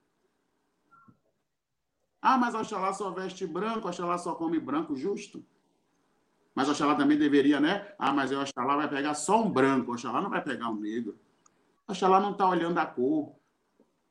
[2.21, 5.45] Ah, mas Oxalá só veste branco, Oxalá só come branco, justo.
[6.56, 7.93] Mas Oxalá também deveria, né?
[7.99, 11.19] Ah, mas Oxalá vai pegar só um branco, Oxalá não vai pegar um negro.
[11.86, 13.36] Oxalá não está olhando a cor.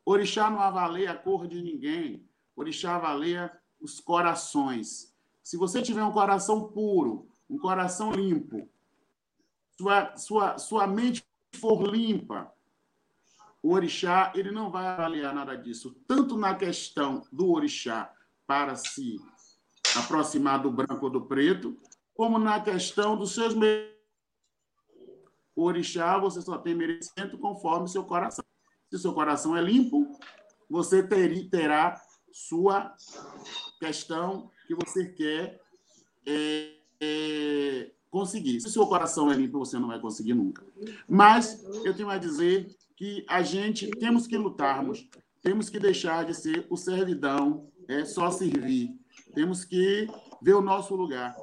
[0.05, 2.29] Orixá não avalia a cor de ninguém.
[2.55, 5.17] Orixá avalia os corações.
[5.43, 8.69] Se você tiver um coração puro, um coração limpo,
[9.79, 11.25] sua, sua, sua mente
[11.57, 12.53] for limpa,
[13.63, 18.13] o orixá ele não vai avaliar nada disso, tanto na questão do orixá
[18.47, 19.17] para se
[19.97, 21.79] aproximar do branco ou do preto,
[22.15, 23.55] como na questão dos seus
[25.55, 28.45] o orixá você só tem merecimento conforme seu coração.
[28.91, 30.19] Se seu coração é limpo,
[30.69, 32.01] você ter, terá
[32.33, 32.95] sua
[33.79, 35.61] questão que você quer
[36.27, 38.61] é, é, conseguir.
[38.61, 40.63] Se o seu coração é limpo, você não vai conseguir nunca.
[41.09, 45.09] Mas eu tenho a dizer que a gente temos que lutarmos,
[45.41, 48.95] temos que deixar de ser o servidão, é só servir.
[49.35, 50.07] Temos que
[50.43, 51.35] ver o nosso lugar,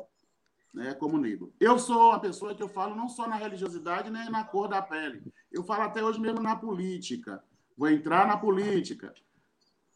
[0.71, 1.51] né, como negro.
[1.59, 4.79] Eu sou uma pessoa que eu falo não só na religiosidade nem na cor da
[4.79, 5.23] pele.
[5.51, 7.43] Eu falo até hoje mesmo na política.
[7.75, 9.11] Vou entrar na política.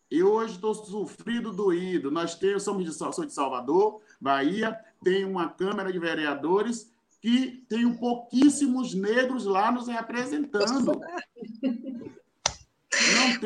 [0.10, 2.12] E hoje estou sofrido, doído.
[2.12, 6.90] Nós temos, somos de, sou de Salvador, Bahia, tem uma Câmara de Vereadores
[7.22, 11.02] que tenho pouquíssimos negros lá nos representando.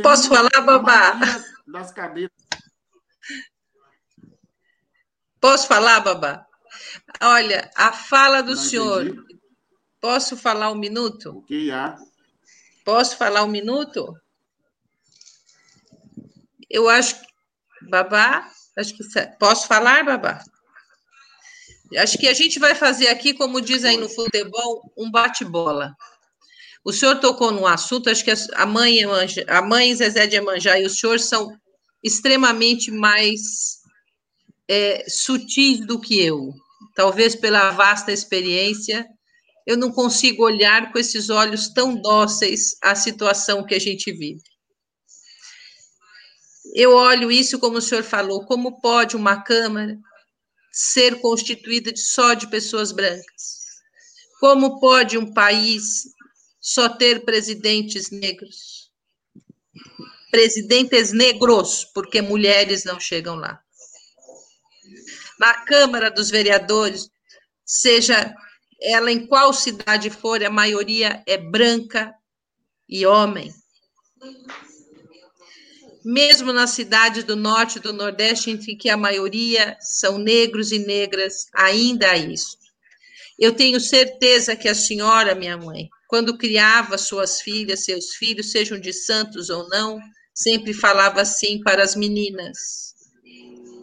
[0.04, 1.14] Posso falar, babá?
[1.66, 1.94] Das.
[5.42, 6.46] Posso falar, babá?
[7.22, 9.08] Olha, a fala do Não senhor.
[9.08, 9.40] Entendi.
[10.00, 11.40] Posso falar um minuto?
[11.40, 11.98] O que há?
[12.86, 14.16] Posso falar um minuto?
[16.70, 17.16] Eu acho,
[17.90, 19.04] babá, acho que
[19.40, 20.44] posso falar, babá?
[21.96, 25.96] Acho que a gente vai fazer aqui, como diz aí no futebol, um bate-bola.
[26.84, 29.00] O senhor tocou num assunto, acho que a mãe,
[29.48, 31.50] a mãe Zezé de Emanjá e o senhor são
[32.04, 33.80] extremamente mais
[34.68, 36.54] é, sutis do que eu.
[36.96, 39.06] Talvez pela vasta experiência,
[39.66, 44.42] eu não consigo olhar com esses olhos tão dóceis a situação que a gente vive.
[46.74, 49.98] Eu olho isso, como o senhor falou, como pode uma Câmara
[50.78, 53.82] ser constituída de só de pessoas brancas?
[54.40, 56.04] Como pode um país
[56.62, 58.92] só ter presidentes negros?
[60.30, 63.60] Presidentes negros, porque mulheres não chegam lá.
[65.40, 67.10] Na Câmara dos Vereadores,
[67.66, 68.32] seja
[68.80, 72.14] ela em qual cidade for, a maioria é branca
[72.88, 73.52] e homem
[76.08, 80.80] mesmo nas cidades do norte e do nordeste, em que a maioria são negros e
[80.80, 82.58] negras, ainda há isso.
[83.38, 88.80] Eu tenho certeza que a senhora, minha mãe, quando criava suas filhas, seus filhos, sejam
[88.80, 90.00] de santos ou não,
[90.34, 92.96] sempre falava assim para as meninas.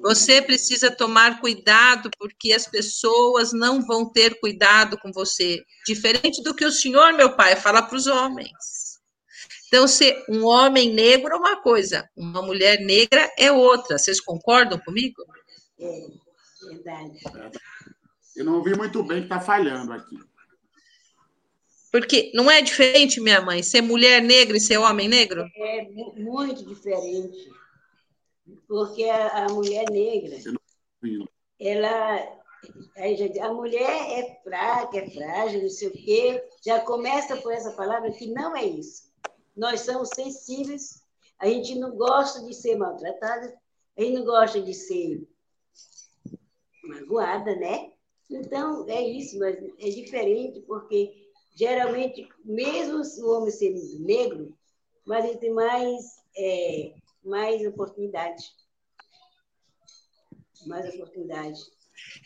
[0.03, 5.63] Você precisa tomar cuidado, porque as pessoas não vão ter cuidado com você.
[5.87, 8.84] Diferente do que o senhor, meu pai, fala para os homens.
[9.75, 13.99] Então, ser um homem negro é uma coisa, uma mulher negra é outra.
[13.99, 15.21] Vocês concordam comigo?
[15.81, 16.07] É,
[16.69, 17.19] verdade.
[18.37, 20.17] Eu não ouvi muito bem que está falhando aqui.
[21.91, 25.45] Porque não é diferente, minha mãe, ser mulher negra e ser homem negro?
[25.57, 27.53] É muito diferente.
[28.69, 30.37] Porque a, a mulher negra,
[31.59, 32.45] ela
[33.43, 38.13] a mulher é fraca, é frágil, não sei o quê, já começa por essa palavra
[38.13, 39.13] que não é isso
[39.57, 41.03] nós somos sensíveis,
[41.39, 43.57] a gente não gosta de ser maltratada,
[43.97, 45.27] a gente não gosta de ser
[46.83, 47.93] magoada, né?
[48.31, 54.57] Então, é isso, mas é diferente, porque geralmente, mesmo o homem sendo negro,
[55.05, 58.55] mas ele tem mais, é, mais oportunidade.
[60.67, 61.61] Mais oportunidade,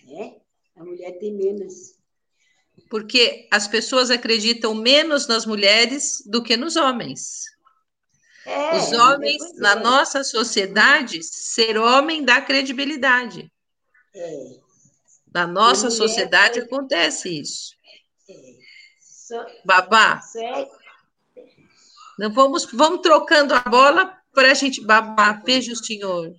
[0.05, 0.41] né?
[0.77, 1.98] A mulher tem menos
[2.89, 7.45] porque as pessoas acreditam menos nas mulheres do que nos homens.
[8.49, 9.61] É, Os homens, é.
[9.61, 13.53] na nossa sociedade, ser homem dá credibilidade.
[14.15, 14.57] É.
[15.35, 17.75] Na nossa sociedade acontece isso.
[18.29, 18.35] É.
[18.99, 20.23] So, babá.
[22.19, 25.33] Não vamos, vamos trocando a bola para a gente babá.
[25.45, 26.35] Veja o senhor.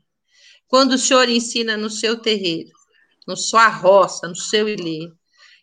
[0.68, 2.72] Quando o senhor ensina no seu terreiro,
[3.28, 5.12] na sua roça, no seu ilê,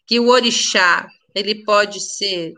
[0.06, 2.54] que o orixá ele pode ser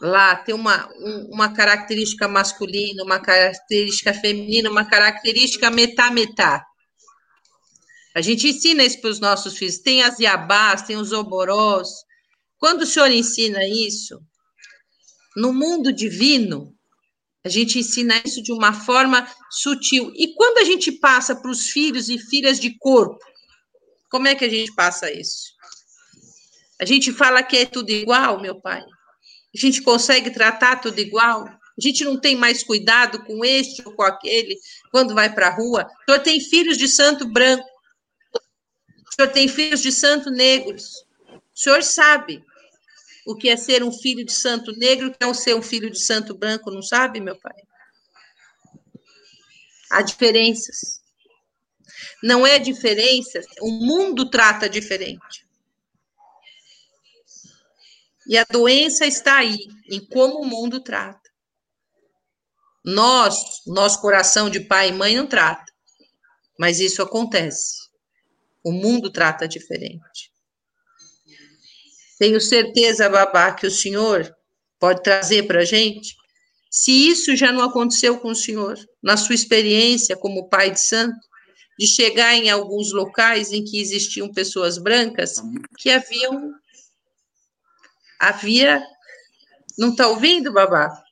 [0.00, 0.88] lá ter uma,
[1.30, 6.64] uma característica masculina, uma característica feminina, uma característica metá-metá.
[8.14, 9.78] A gente ensina isso para os nossos filhos.
[9.78, 11.88] Tem as iabás, tem os oborós.
[12.58, 14.20] Quando o senhor ensina isso,
[15.36, 16.74] no mundo divino,
[17.44, 20.12] a gente ensina isso de uma forma sutil.
[20.14, 23.18] E quando a gente passa para os filhos e filhas de corpo,
[24.10, 25.53] como é que a gente passa isso?
[26.84, 28.82] A gente fala que é tudo igual, meu pai.
[28.82, 31.46] A gente consegue tratar tudo igual.
[31.46, 34.54] A gente não tem mais cuidado com este ou com aquele
[34.90, 35.86] quando vai para a rua.
[35.86, 37.64] O senhor tem filhos de santo branco.
[38.34, 41.06] O senhor tem filhos de santo negros.
[41.32, 42.44] O senhor sabe
[43.24, 45.98] o que é ser um filho de santo negro, que é ser um filho de
[45.98, 47.62] santo branco, não sabe, meu pai?
[49.90, 51.00] Há diferenças.
[52.22, 55.43] Não é diferença, o mundo trata diferente.
[58.26, 59.58] E a doença está aí,
[59.90, 61.20] em como o mundo trata.
[62.84, 65.64] Nós, nosso coração de pai e mãe não trata,
[66.58, 67.76] mas isso acontece.
[68.62, 70.30] O mundo trata diferente.
[72.18, 74.34] Tenho certeza, babá, que o senhor
[74.78, 76.14] pode trazer para a gente.
[76.70, 81.18] Se isso já não aconteceu com o senhor, na sua experiência como pai de santo,
[81.78, 85.34] de chegar em alguns locais em que existiam pessoas brancas
[85.78, 86.52] que haviam
[88.28, 88.82] havia.
[89.78, 91.02] Não está ouvindo, babá?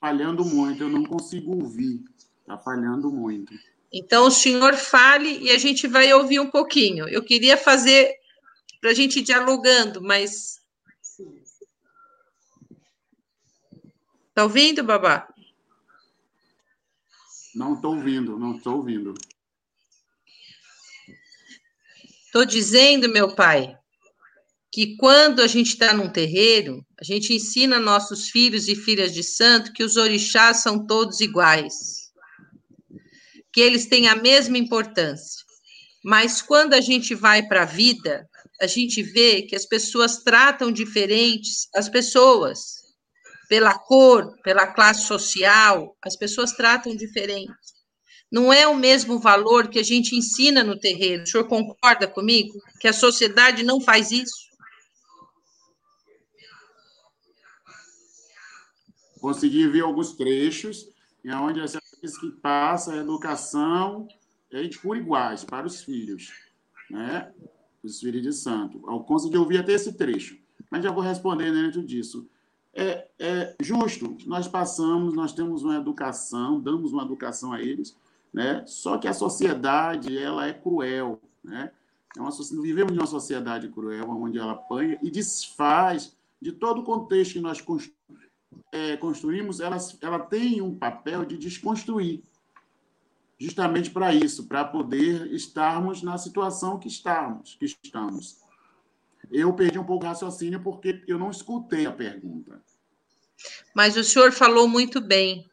[0.00, 2.02] Falhando muito, eu não consigo ouvir.
[2.40, 3.52] Está falhando muito.
[3.92, 7.08] Então, o senhor fale e a gente vai ouvir um pouquinho.
[7.08, 8.12] Eu queria fazer
[8.80, 10.60] para a gente ir dialogando, mas.
[14.28, 15.32] Está ouvindo, babá?
[17.54, 19.14] Não estou ouvindo, não estou ouvindo.
[22.34, 23.76] Estou dizendo, meu pai,
[24.72, 29.22] que quando a gente está num terreiro, a gente ensina nossos filhos e filhas de
[29.22, 32.10] santo que os orixás são todos iguais,
[33.52, 35.44] que eles têm a mesma importância.
[36.04, 38.28] Mas quando a gente vai para a vida,
[38.60, 42.82] a gente vê que as pessoas tratam diferentes as pessoas,
[43.48, 47.73] pela cor, pela classe social, as pessoas tratam diferente.
[48.34, 51.22] Não é o mesmo valor que a gente ensina no terreiro.
[51.22, 52.60] O senhor concorda comigo?
[52.80, 54.48] Que a sociedade não faz isso?
[59.20, 60.88] Consegui ver alguns trechos
[61.24, 64.08] onde essa diz que passa a educação
[64.50, 66.32] é por iguais para os filhos,
[66.90, 67.32] né?
[67.84, 68.82] Os filhos de santo.
[68.84, 70.36] Eu consegui ouvir até esse trecho,
[70.68, 72.28] mas já vou responder dentro disso.
[72.74, 77.96] É, é justo, nós passamos, nós temos uma educação, damos uma educação a eles,
[78.34, 78.64] né?
[78.66, 81.70] Só que a sociedade ela é cruel, né?
[82.16, 82.30] É uma,
[82.60, 87.40] vivemos em uma sociedade cruel, onde ela apanha e desfaz de todo o contexto que
[87.40, 87.64] nós
[88.72, 89.60] é, construímos.
[89.60, 92.22] Ela, ela tem um papel de desconstruir,
[93.38, 98.40] justamente para isso, para poder estarmos na situação que estamos, que estamos.
[99.30, 102.60] Eu perdi um pouco o raciocínio porque eu não escutei a pergunta.
[103.74, 105.48] Mas o senhor falou muito bem.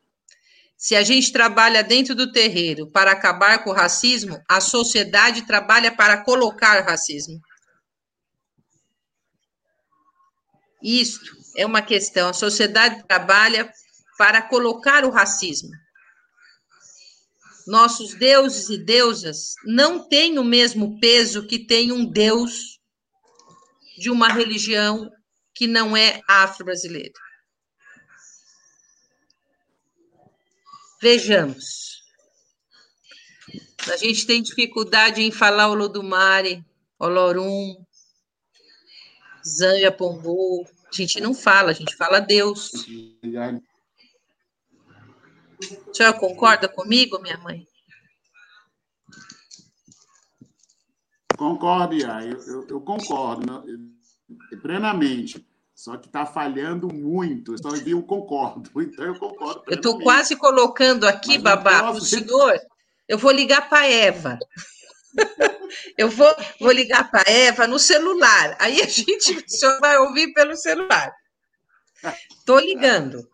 [0.82, 5.96] Se a gente trabalha dentro do terreiro para acabar com o racismo, a sociedade trabalha
[5.96, 7.40] para colocar racismo.
[10.82, 12.30] Isto é uma questão.
[12.30, 13.72] A sociedade trabalha
[14.18, 15.70] para colocar o racismo.
[17.68, 22.80] Nossos deuses e deusas não têm o mesmo peso que tem um deus
[24.00, 25.12] de uma religião
[25.54, 27.14] que não é afro-brasileira.
[31.02, 32.04] Vejamos.
[33.92, 36.64] A gente tem dificuldade em falar o Lodumare,
[37.00, 37.84] Olorum,
[39.44, 40.64] Zanja Pombo.
[40.86, 42.72] A gente não fala, a gente fala Deus.
[45.90, 47.68] A senhora concorda comigo, minha mãe?
[51.36, 52.24] Concordo, Ia.
[52.24, 53.66] Eu, eu, eu concordo
[54.62, 55.44] plenamente.
[55.82, 57.58] Só que está falhando muito.
[57.60, 58.70] Só vi um concordo.
[58.80, 59.64] Então eu concordo.
[59.66, 62.62] Eu estou quase colocando aqui, Mas babá, o senhor.
[63.08, 64.38] Eu vou ligar para a Eva.
[65.98, 68.56] Eu vou, vou ligar para a Eva no celular.
[68.60, 71.12] Aí a gente, o senhor vai ouvir pelo celular.
[72.38, 73.28] Estou ligando.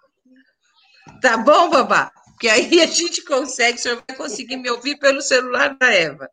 [1.21, 2.13] Tá bom, babá?
[2.27, 6.29] Porque aí a gente consegue, o senhor vai conseguir me ouvir pelo celular da Eva.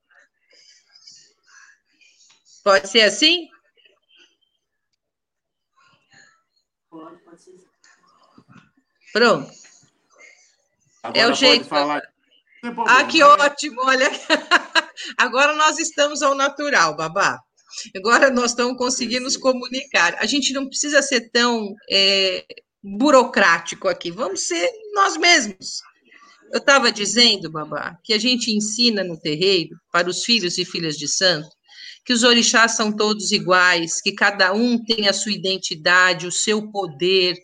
[2.63, 3.49] Pode ser assim?
[9.15, 9.49] Pronto.
[11.01, 11.67] Agora é o jeito.
[11.67, 12.03] Falar...
[12.89, 13.81] Ah, que ótimo!
[13.85, 14.11] Olha,
[15.17, 17.39] agora nós estamos ao natural, babá.
[17.97, 20.17] Agora nós estamos conseguindo nos comunicar.
[20.19, 22.45] A gente não precisa ser tão é,
[22.83, 24.11] burocrático aqui.
[24.11, 25.81] Vamos ser nós mesmos.
[26.53, 30.97] Eu estava dizendo, babá, que a gente ensina no terreiro para os filhos e filhas
[30.97, 31.49] de santo
[32.05, 36.71] que os orixás são todos iguais, que cada um tem a sua identidade, o seu
[36.71, 37.35] poder,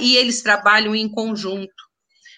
[0.00, 1.72] e eles trabalham em conjunto.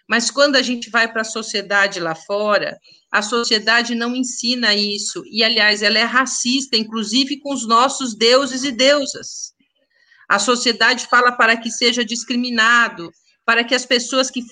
[0.09, 2.78] Mas quando a gente vai para a sociedade lá fora,
[3.11, 8.64] a sociedade não ensina isso, e aliás, ela é racista, inclusive com os nossos deuses
[8.64, 9.55] e deusas.
[10.28, 13.11] A sociedade fala para que seja discriminado,
[13.45, 14.43] para que as pessoas que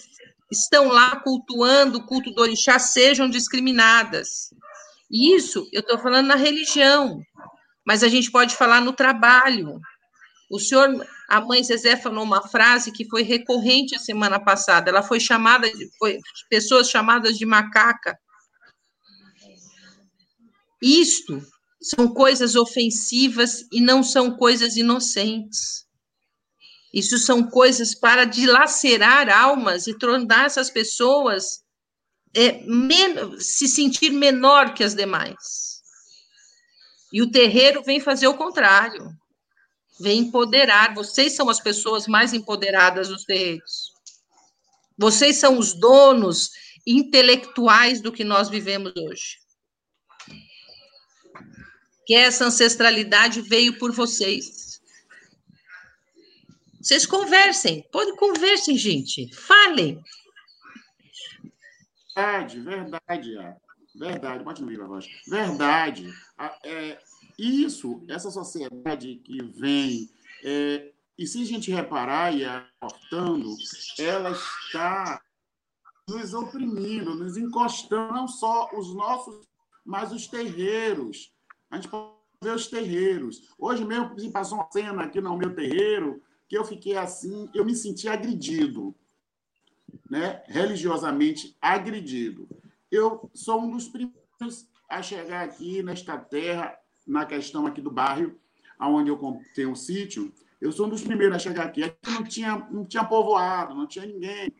[0.51, 4.51] estão lá cultuando o culto do orixá sejam discriminadas.
[5.11, 7.21] Isso eu estou falando na religião,
[7.87, 9.81] mas a gente pode falar no trabalho.
[10.51, 14.91] O senhor, a mãe Zezé falou uma frase que foi recorrente a semana passada.
[14.91, 16.19] Ela foi chamada, de, foi
[16.51, 18.19] pessoas chamadas de macaca.
[20.83, 21.43] Isto
[21.81, 25.87] são coisas ofensivas e não são coisas inocentes.
[26.93, 31.63] Isso são coisas para dilacerar almas e tornar essas pessoas
[32.37, 32.63] é,
[33.39, 35.81] se sentir menor que as demais.
[37.11, 39.17] E o terreiro vem fazer o contrário,
[39.99, 40.95] vem empoderar.
[40.95, 43.93] Vocês são as pessoas mais empoderadas dos terreiros.
[44.97, 46.51] Vocês são os donos
[46.87, 49.39] intelectuais do que nós vivemos hoje.
[52.07, 54.81] Que essa ancestralidade veio por vocês.
[56.81, 60.03] Vocês conversem, pode conversem, gente, falem.
[62.15, 63.37] Verdade, verdade.
[63.95, 65.07] Verdade, pode a voz.
[65.29, 66.13] Verdade.
[66.65, 66.99] É,
[67.43, 70.11] isso, essa sociedade que vem,
[70.45, 73.55] é, e se a gente reparar e aportando,
[73.99, 75.21] ela está
[76.09, 79.47] nos oprimindo, nos encostando, não só os nossos,
[79.85, 81.33] mas os terreiros.
[81.71, 82.13] A gente pode
[82.43, 83.49] ver os terreiros.
[83.59, 87.65] Hoje mesmo me passou uma cena aqui no meu terreiro que eu fiquei assim, eu
[87.65, 88.95] me senti agredido,
[90.11, 90.43] né?
[90.47, 92.47] religiosamente agredido.
[92.91, 98.39] Eu sou um dos primeiros a chegar aqui nesta terra, na questão aqui do bairro,
[98.81, 100.33] onde eu tenho um sítio.
[100.61, 101.83] Eu sou um dos primeiros a chegar aqui.
[101.83, 104.53] Aqui não tinha, não tinha povoado, não tinha ninguém.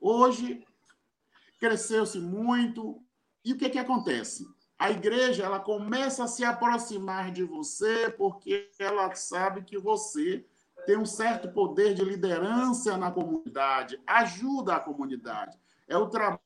[0.00, 0.64] Hoje,
[1.58, 3.02] cresceu-se muito.
[3.44, 4.46] E o que, que acontece?
[4.78, 10.46] A igreja ela começa a se aproximar de você porque ela sabe que você
[10.86, 15.58] tem um certo poder de liderança na comunidade, ajuda a comunidade.
[15.88, 16.40] É o trabalho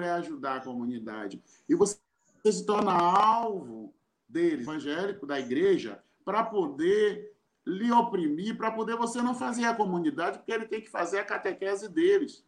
[0.00, 1.42] é ajudar a comunidade.
[1.68, 1.98] E você
[2.44, 3.94] se torna alvo
[4.34, 7.32] dele, evangélico, da igreja, para poder
[7.64, 11.24] lhe oprimir, para poder você não fazer a comunidade, porque ele tem que fazer a
[11.24, 12.44] catequese deles.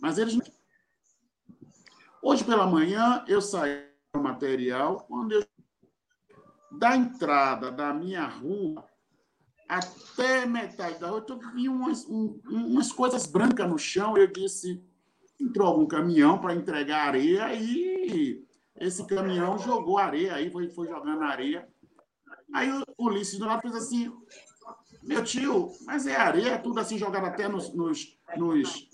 [0.00, 0.38] Mas eles.
[2.22, 5.44] Hoje pela manhã eu saí do material, quando eu
[6.70, 8.88] da entrada da minha rua
[9.68, 14.16] até metade da rua, eu vi umas, um, umas coisas brancas no chão.
[14.16, 14.82] Eu disse:
[15.40, 18.46] entrou algum caminhão para entregar areia e
[18.76, 21.68] esse caminhão jogou areia, aí foi, foi jogando areia.
[22.52, 24.12] Aí o Ulisses do lado fez assim:
[25.02, 28.88] meu tio, mas é areia, tudo assim jogado até nos, nos, nos,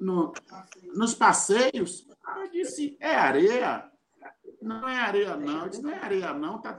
[0.00, 0.32] no,
[0.94, 2.06] nos passeios.
[2.36, 3.90] Eu disse: é areia.
[4.60, 5.64] Não é areia, não.
[5.64, 6.56] Eu disse: não é areia, não.
[6.56, 6.78] Está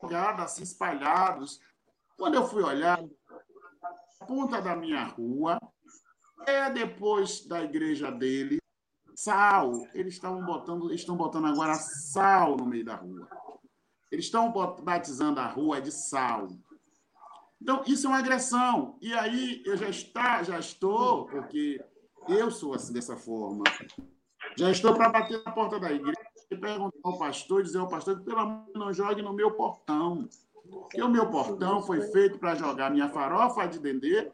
[0.00, 1.60] jogado assim, espalhados.
[2.16, 3.02] Quando eu fui olhar,
[4.20, 5.58] a ponta da minha rua,
[6.46, 8.58] é depois da igreja dele,
[9.14, 9.86] sal.
[9.94, 13.28] Eles botando, estão botando agora sal no meio da rua.
[14.10, 14.52] Eles estão
[14.82, 16.48] batizando a rua de sal.
[17.60, 18.98] Então, isso é uma agressão.
[19.00, 21.82] E aí eu já, está, já estou, porque
[22.28, 23.64] eu sou assim dessa forma,
[24.56, 28.20] já estou para bater na porta da igreja e perguntar ao pastor, dizer ao pastor
[28.22, 30.28] pelo amor não jogue no meu portão.
[30.70, 34.30] Porque o meu portão foi feito para jogar minha farofa de dendê,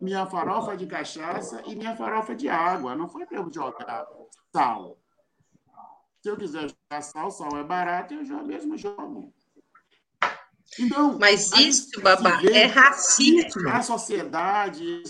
[0.00, 2.94] minha farofa de cachaça e minha farofa de água.
[2.94, 4.06] Não foi para eu jogar
[4.52, 4.98] sal.
[6.22, 9.32] Se eu quiser jogar sal, sal é barato, eu já mesmo jogo.
[10.78, 13.68] Então, Mas isso, babá, é racismo.
[13.68, 15.02] A sociedade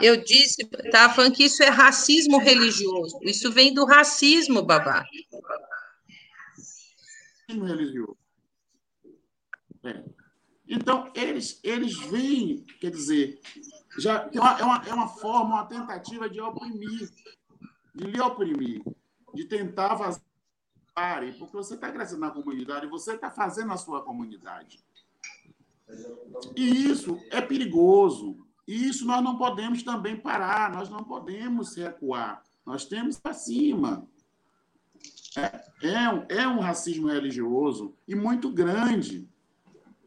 [0.00, 3.18] Eu disse, tá falando que isso é racismo religioso.
[3.22, 5.04] Isso vem do racismo, babá
[7.62, 8.16] religioso.
[9.84, 10.04] É.
[10.66, 13.40] Então, eles, eles veem, quer dizer,
[13.98, 17.10] já é uma, é, uma, é uma forma, uma tentativa de oprimir,
[17.94, 18.82] de lhe oprimir,
[19.34, 20.20] de tentar fazer
[21.38, 24.78] porque você está crescendo na comunidade, você está fazendo a sua comunidade.
[26.54, 28.46] E isso é perigoso.
[28.66, 32.42] E isso nós não podemos também parar, nós não podemos recuar.
[32.64, 34.06] Nós temos para cima.
[35.36, 39.28] É, é, um, é um racismo religioso e muito grande,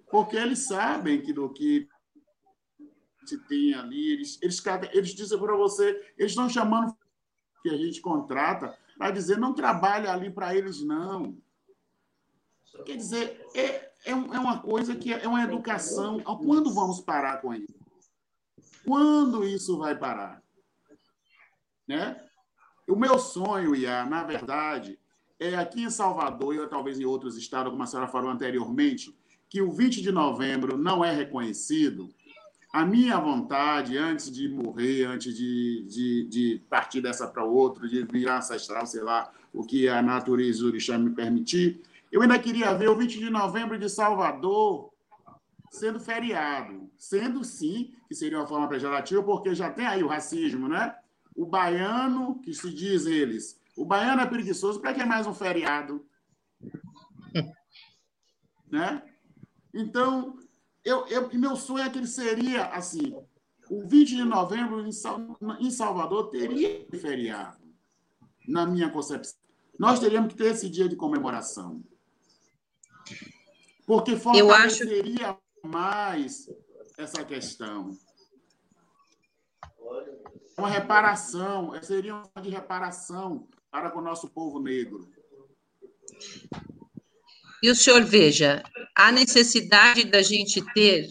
[0.09, 1.87] porque eles sabem que do que
[3.25, 4.63] se tem ali, eles, eles,
[4.93, 6.95] eles dizem para você, eles estão chamando
[7.61, 11.37] que a gente contrata para dizer não trabalha ali para eles, não.
[12.85, 13.61] Quer dizer, é,
[14.05, 16.19] é, é uma coisa que é uma educação.
[16.21, 17.75] Quando vamos parar com isso?
[18.85, 20.41] Quando isso vai parar?
[21.87, 22.23] Né?
[22.87, 24.97] O meu sonho, Iá, na verdade,
[25.39, 29.15] é aqui em Salvador, e talvez em outros estados, como a senhora falou anteriormente,
[29.49, 32.09] que o 20 de novembro não é reconhecido,
[32.71, 38.03] a minha vontade, antes de morrer, antes de, de, de partir dessa para outro, de
[38.03, 41.81] virar ancestral, sei lá, o que a natureza orixá me permitir,
[42.11, 44.91] eu ainda queria ver o 20 de novembro de Salvador
[45.71, 46.89] sendo feriado.
[46.97, 50.95] Sendo, sim, que seria uma forma pejorativa, porque já tem aí o racismo, né?
[51.35, 55.33] O baiano, que se diz eles, o baiano é preguiçoso, para que é mais um
[55.33, 56.03] feriado?
[58.69, 59.03] né?
[59.73, 60.35] Então,
[60.83, 63.15] eu, eu, meu sonho é que ele seria assim:
[63.69, 64.83] o 20 de novembro
[65.59, 67.63] em Salvador teria feriado,
[68.47, 69.39] na minha concepção.
[69.77, 71.83] Nós teríamos que ter esse dia de comemoração.
[73.85, 75.39] Porque fortaleceria acho...
[75.63, 76.49] mais
[76.97, 77.95] essa questão.
[80.57, 85.09] Uma reparação, seria uma de reparação para com o nosso povo negro.
[87.61, 88.63] E o senhor veja,
[88.95, 91.09] há necessidade da gente ter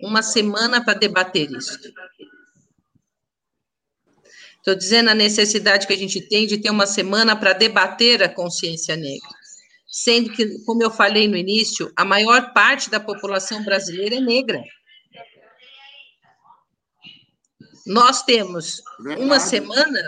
[0.00, 1.78] uma semana para debater isso.
[4.56, 8.28] Estou dizendo a necessidade que a gente tem de ter uma semana para debater a
[8.28, 9.28] consciência negra.
[9.86, 14.62] Sendo que, como eu falei no início, a maior parte da população brasileira é negra.
[17.84, 19.26] Nós temos Verdade.
[19.26, 20.00] uma semana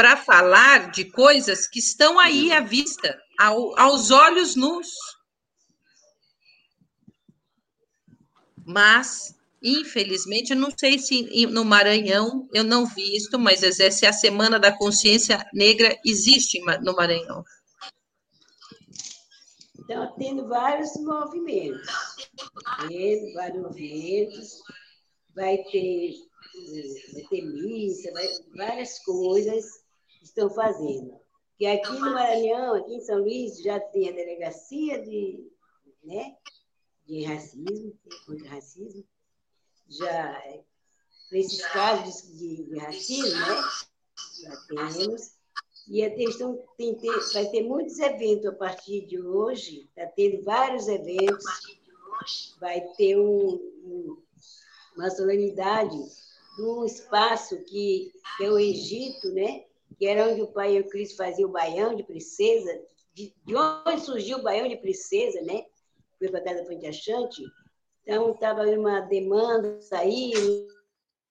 [0.00, 4.88] para falar de coisas que estão aí à vista, ao, aos olhos nus.
[8.64, 14.12] Mas Infelizmente, eu não sei se no Maranhão eu não vi isto, mas se a
[14.12, 17.44] Semana da Consciência Negra existe no Maranhão.
[19.80, 21.86] Então, tendo vários movimentos.
[22.88, 24.62] Tendo vários movimentos.
[25.34, 26.14] Vai ter,
[27.12, 28.26] vai ter missa, vai,
[28.56, 29.89] várias coisas
[30.20, 31.18] estão fazendo.
[31.56, 35.46] Que aqui no Maranhão, aqui em São Luís, já tem a delegacia de,
[36.02, 36.36] né,
[37.06, 39.04] de racismo, contra racismo,
[39.88, 40.42] já
[41.30, 43.62] nesses casos de, de racismo, né?
[44.42, 45.40] Já temos.
[45.88, 46.96] E a questão tem
[47.32, 51.44] vai ter muitos eventos a partir de hoje, está tendo vários eventos,
[52.60, 53.54] vai ter um,
[53.84, 54.22] um,
[54.96, 55.98] uma solenidade
[56.58, 59.64] num espaço que, que é o Egito, né?
[60.00, 62.72] Que era onde o pai e o Cristo faziam o baião de princesa,
[63.12, 65.66] de, de onde surgiu o baião de princesa, né?
[66.18, 67.42] Foi para a casa Fonte Achante,
[68.02, 70.32] então, estava uma demanda aí,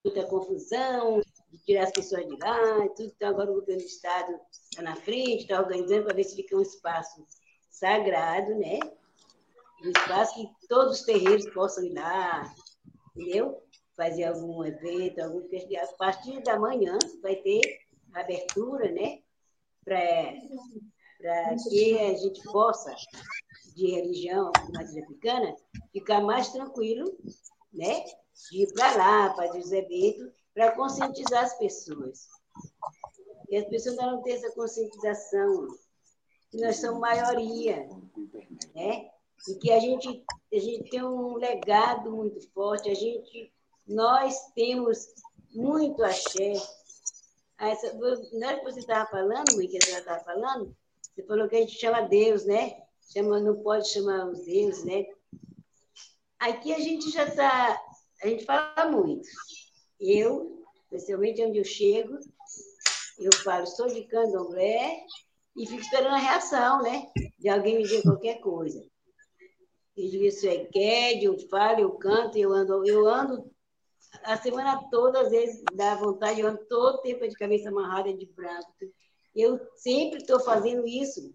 [0.05, 1.19] muita confusão,
[1.51, 3.11] de tirar as pessoas de lá, e tudo.
[3.15, 6.55] Então, agora o governo do Estado está na frente, está organizando para ver se fica
[6.55, 7.25] um espaço
[7.71, 8.77] sagrado, né?
[9.83, 12.53] Um espaço que todos os terreiros possam ir lá,
[13.15, 13.63] entendeu?
[13.97, 17.61] Fazer algum evento, algum a partir da manhã vai ter
[18.13, 19.19] abertura, né?
[19.83, 22.95] Para que a gente possa
[23.75, 25.55] de religião matriz africana,
[25.91, 27.17] ficar mais tranquilo,
[27.73, 28.03] né?
[28.51, 32.27] De ir para lá, fazer os eventos, para conscientizar as pessoas.
[33.49, 35.67] E as pessoas não têm essa conscientização,
[36.51, 37.87] que nós somos maioria,
[38.75, 39.09] né?
[39.47, 43.51] E que a gente, a gente tem um legado muito forte, a gente,
[43.87, 45.07] nós temos
[45.53, 46.53] muito axé.
[47.59, 50.75] Essa, que você estava falando, mãe, que senhora estava falando,
[51.13, 52.81] você falou que a gente chama Deus, né?
[53.11, 55.05] chama, não pode chamar os deuses, né?
[56.39, 57.77] Aqui a gente já está,
[58.23, 59.27] a gente fala muito.
[59.99, 62.17] Eu, especialmente onde eu chego,
[63.19, 65.03] eu falo, sou de candomblé
[65.57, 67.07] e fico esperando a reação, né?
[67.37, 68.81] De alguém me dizer qualquer coisa.
[69.97, 73.51] Eu digo, isso é quer, eu falo, eu canto, eu ando, eu ando
[74.23, 78.25] a semana toda, às vezes dá vontade, eu ando todo tempo de cabeça amarrada de
[78.25, 78.73] branco.
[79.35, 81.33] Eu sempre estou fazendo isso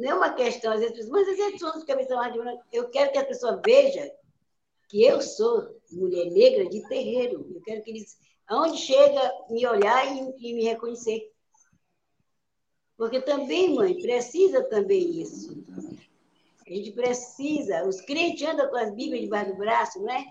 [0.00, 3.12] não é uma questão, às vezes, mas às vezes pessoas ficam pensando, de eu quero
[3.12, 4.10] que a pessoa veja
[4.88, 7.46] que eu sou mulher negra de terreiro.
[7.54, 11.30] Eu quero que eles, aonde chega, me olhar e, e me reconhecer.
[12.96, 15.64] Porque também, mãe, precisa também isso.
[16.66, 17.86] A gente precisa.
[17.86, 20.24] Os crentes andam com as Bíblias debaixo do braço, não é?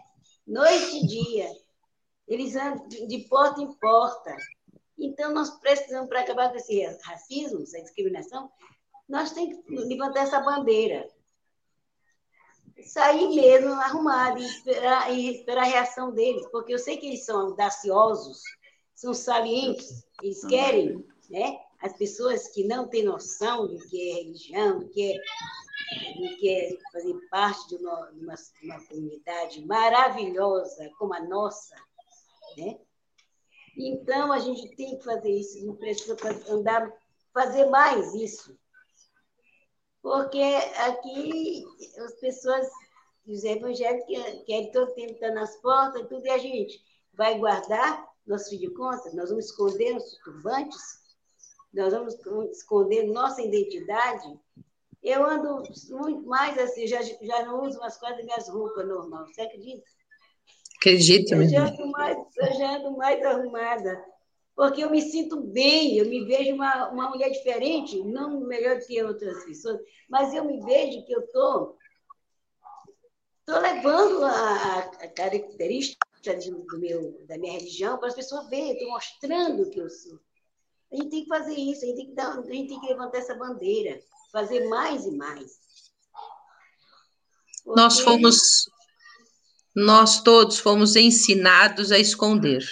[0.50, 1.56] Noite e dia.
[2.28, 4.36] Eles andam de porta em porta.
[4.98, 8.52] Então, nós precisamos, para acabar com esse racismo, essa discriminação,
[9.08, 11.08] nós temos que levantar essa bandeira.
[12.84, 17.26] Sair mesmo arrumado e esperar, e esperar a reação deles, porque eu sei que eles
[17.26, 18.42] são audaciosos,
[18.96, 21.60] são salientes, eles querem, né?
[21.80, 25.22] As pessoas que não têm noção do que é religião, do que é,
[26.16, 31.22] do que é fazer parte de uma, de uma, de uma comunidade maravilhosa como a
[31.22, 31.76] nossa,
[32.58, 32.80] né?
[33.78, 36.18] Então, a gente tem que fazer isso, não precisa
[36.50, 36.92] andar,
[37.34, 38.58] fazer mais isso
[40.02, 40.42] porque
[40.78, 41.66] aqui
[42.00, 42.68] as pessoas,
[43.28, 44.08] os evangélicos,
[44.46, 46.82] querem todo tempo estar nas portas, tudo, e a gente
[47.14, 50.82] vai guardar nosso filho de conta, nós vamos esconder nossos turbantes,
[51.74, 52.16] nós vamos
[52.52, 54.40] esconder nossa identidade.
[55.02, 59.42] Eu ando muito mais assim, já, já não uso mais quase minhas roupas normais, você
[59.42, 59.84] acredita?
[60.78, 61.36] Acredito.
[61.36, 64.04] Eu já ando mais, eu já ando mais arrumada
[64.60, 68.86] porque eu me sinto bem, eu me vejo uma, uma mulher diferente, não melhor do
[68.86, 69.80] que outras pessoas,
[70.10, 71.78] mas eu me vejo que eu estou
[73.46, 76.06] tô, tô levando a, a característica
[76.68, 80.20] do meu, da minha religião para as pessoas verem, estou mostrando o que eu sou.
[80.92, 82.88] A gente tem que fazer isso, a gente tem que, dar, a gente tem que
[82.88, 83.98] levantar essa bandeira,
[84.32, 85.52] fazer mais e mais.
[87.64, 87.82] Porque...
[87.82, 88.70] Nós fomos,
[89.76, 92.64] nós todos fomos ensinados a esconder.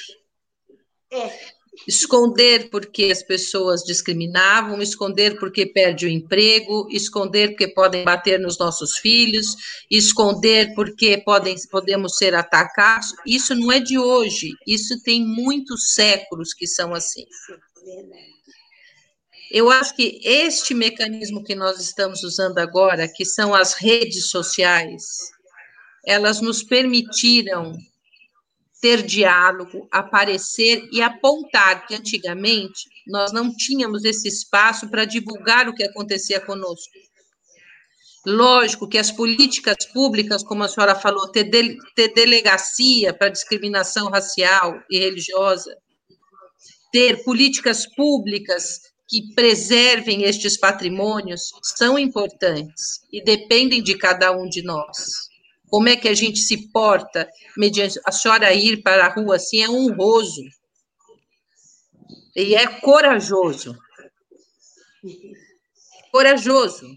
[1.12, 8.40] É, esconder porque as pessoas discriminavam, esconder porque perde o emprego, esconder porque podem bater
[8.40, 9.56] nos nossos filhos,
[9.92, 13.14] esconder porque podem, podemos ser atacados.
[13.26, 17.26] Isso não é de hoje, isso tem muitos séculos que são assim.
[19.52, 25.04] Eu acho que este mecanismo que nós estamos usando agora, que são as redes sociais,
[26.06, 27.78] elas nos permitiram
[28.82, 35.74] ter diálogo, aparecer e apontar que antigamente nós não tínhamos esse espaço para divulgar o
[35.74, 36.94] que acontecia conosco.
[38.26, 44.10] Lógico que as políticas públicas, como a senhora falou, ter, de, ter delegacia para discriminação
[44.10, 45.76] racial e religiosa,
[46.92, 54.62] ter políticas públicas que preservem estes patrimônios são importantes e dependem de cada um de
[54.62, 55.30] nós.
[55.70, 59.62] Como é que a gente se porta mediante a senhora ir para a rua assim
[59.62, 60.44] é honroso
[62.36, 63.76] e é corajoso.
[66.12, 66.96] Corajoso.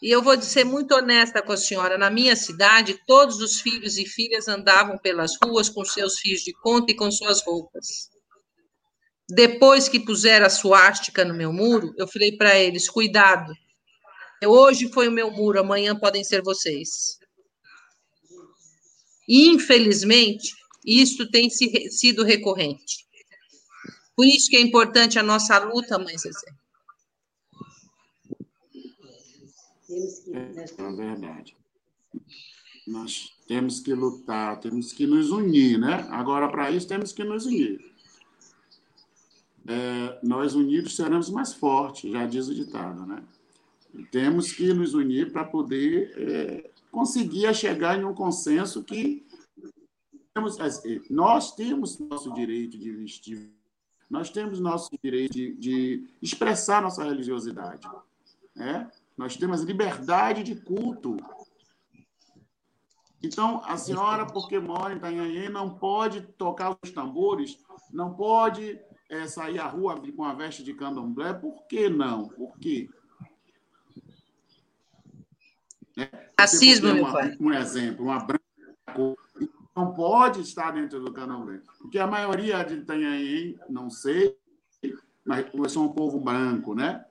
[0.00, 1.98] E eu vou ser muito honesta com a senhora.
[1.98, 6.52] Na minha cidade, todos os filhos e filhas andavam pelas ruas com seus fios de
[6.52, 8.10] conta e com suas roupas.
[9.28, 13.52] Depois que puseram a suástica no meu muro, eu falei para eles: cuidado,
[14.46, 17.18] Hoje foi o meu muro, amanhã podem ser vocês.
[19.28, 20.54] Infelizmente,
[20.84, 23.06] isso tem sido recorrente.
[24.14, 26.52] Por isso que é importante a nossa luta, mãe Zezé.
[30.32, 31.56] É, é verdade.
[32.86, 36.06] Nós temos que lutar, temos que nos unir, né?
[36.10, 37.87] Agora, para isso, temos que nos unir.
[39.70, 43.22] É, nós unidos seremos mais fortes, já diz o ditado, né?
[44.10, 49.26] Temos que nos unir para poder é, conseguir chegar em um consenso que
[50.32, 50.56] temos,
[51.10, 53.52] nós temos nosso direito de vestir,
[54.08, 57.86] nós temos nosso direito de, de expressar nossa religiosidade.
[58.56, 58.90] Né?
[59.18, 61.18] Nós temos liberdade de culto.
[63.22, 67.58] Então, a senhora, porque mora em Itanhaém, não pode tocar os tambores,
[67.92, 71.32] não pode é, sair à rua com a veste de candomblé.
[71.32, 72.28] Por que não?
[72.28, 72.88] Por quê?
[75.96, 76.10] Né?
[76.38, 77.36] Racismo, meu pai.
[77.40, 78.42] Um exemplo, uma branca
[79.74, 81.60] não pode estar dentro do candomblé.
[81.80, 84.36] Porque a maioria de Itanhaém, não sei,
[85.24, 87.04] mas são um povo branco, né?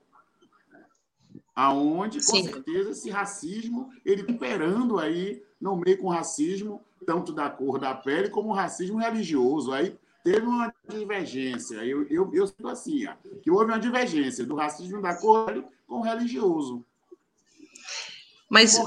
[1.56, 2.44] Aonde, com Sim.
[2.44, 8.30] certeza, esse racismo, ele operando aí no meio com racismo, tanto da cor da pele,
[8.30, 9.72] como racismo religioso.
[9.72, 9.98] Aí
[10.28, 11.76] teve uma divergência.
[11.86, 16.00] Eu, eu, eu sinto assim, ó, que houve uma divergência do racismo da cor com
[16.00, 16.86] o religioso.
[18.50, 18.78] Mas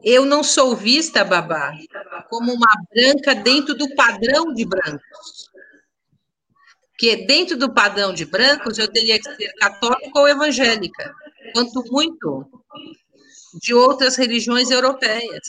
[0.00, 1.72] eu não sou vista, babá,
[2.30, 5.50] como uma branca dentro do padrão de brancos.
[6.90, 11.14] Porque dentro do padrão de brancos eu teria que ser católica ou evangélica,
[11.52, 12.48] quanto muito
[13.60, 15.48] de outras religiões europeias.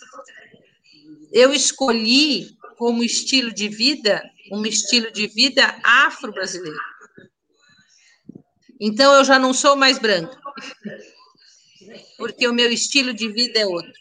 [1.31, 6.79] Eu escolhi como estilo de vida um estilo de vida afro-brasileiro.
[8.79, 10.39] Então eu já não sou mais branca
[12.17, 13.91] porque o meu estilo de vida é outro.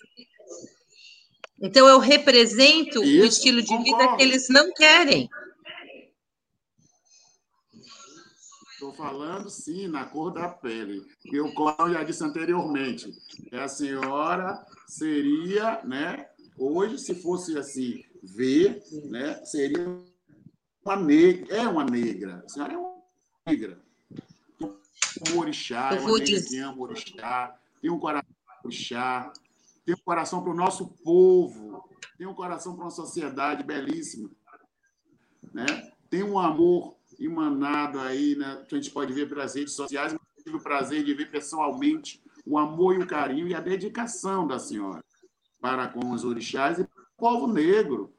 [1.60, 3.98] Então, eu represento Isso, o estilo de concordo.
[3.98, 5.28] vida que eles não querem.
[8.72, 11.04] Estou falando, sim, na cor da pele.
[11.24, 13.12] E o qual já disse anteriormente.
[13.52, 16.28] A senhora seria, né?
[16.56, 18.80] Hoje, se fosse assim, ver,
[19.10, 19.44] né?
[19.44, 19.84] Seria
[20.88, 21.56] uma negra.
[21.56, 22.42] É uma negra.
[22.44, 22.94] A senhora é uma
[23.46, 23.80] negra.
[24.60, 29.32] Um orixá, é uma negra que ama orixá tem um coração para puxar,
[29.84, 34.30] tem um coração para o nosso povo, tem um coração para uma sociedade belíssima.
[35.52, 35.92] Né?
[36.10, 38.64] Tem um amor emanado aí, né?
[38.68, 41.30] que a gente pode ver pelas redes sociais, mas eu tive o prazer de ver
[41.30, 45.04] pessoalmente o amor e o carinho e a dedicação da senhora
[45.60, 48.12] para com os orixás e o povo negro.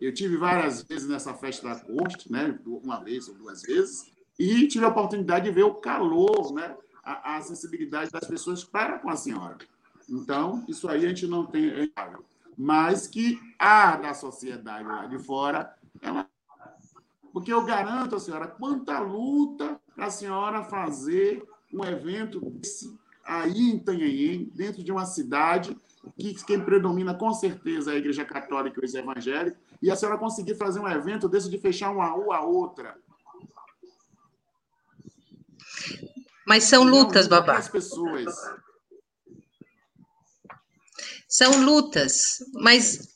[0.00, 2.58] Eu tive várias vezes nessa festa da corte, né?
[2.64, 6.74] uma vez ou duas vezes, e tive a oportunidade de ver o calor, né?
[7.02, 9.58] a, a sensibilidade das pessoas para com a senhora.
[10.08, 11.68] Então, isso aí a gente não tem.
[11.68, 11.88] É
[12.56, 16.28] Mas que há da sociedade lá de fora, ela.
[17.32, 23.70] Porque eu garanto a senhora quanta luta para a senhora fazer um evento desse aí
[23.70, 25.76] em Tanhaém, dentro de uma cidade
[26.18, 30.18] que quem predomina com certeza é a Igreja Católica e os evangélicos, e a senhora
[30.18, 32.96] conseguir fazer um evento desse de fechar uma rua a outra.
[36.46, 37.62] Mas são lutas, babá.
[41.28, 43.14] São lutas, mas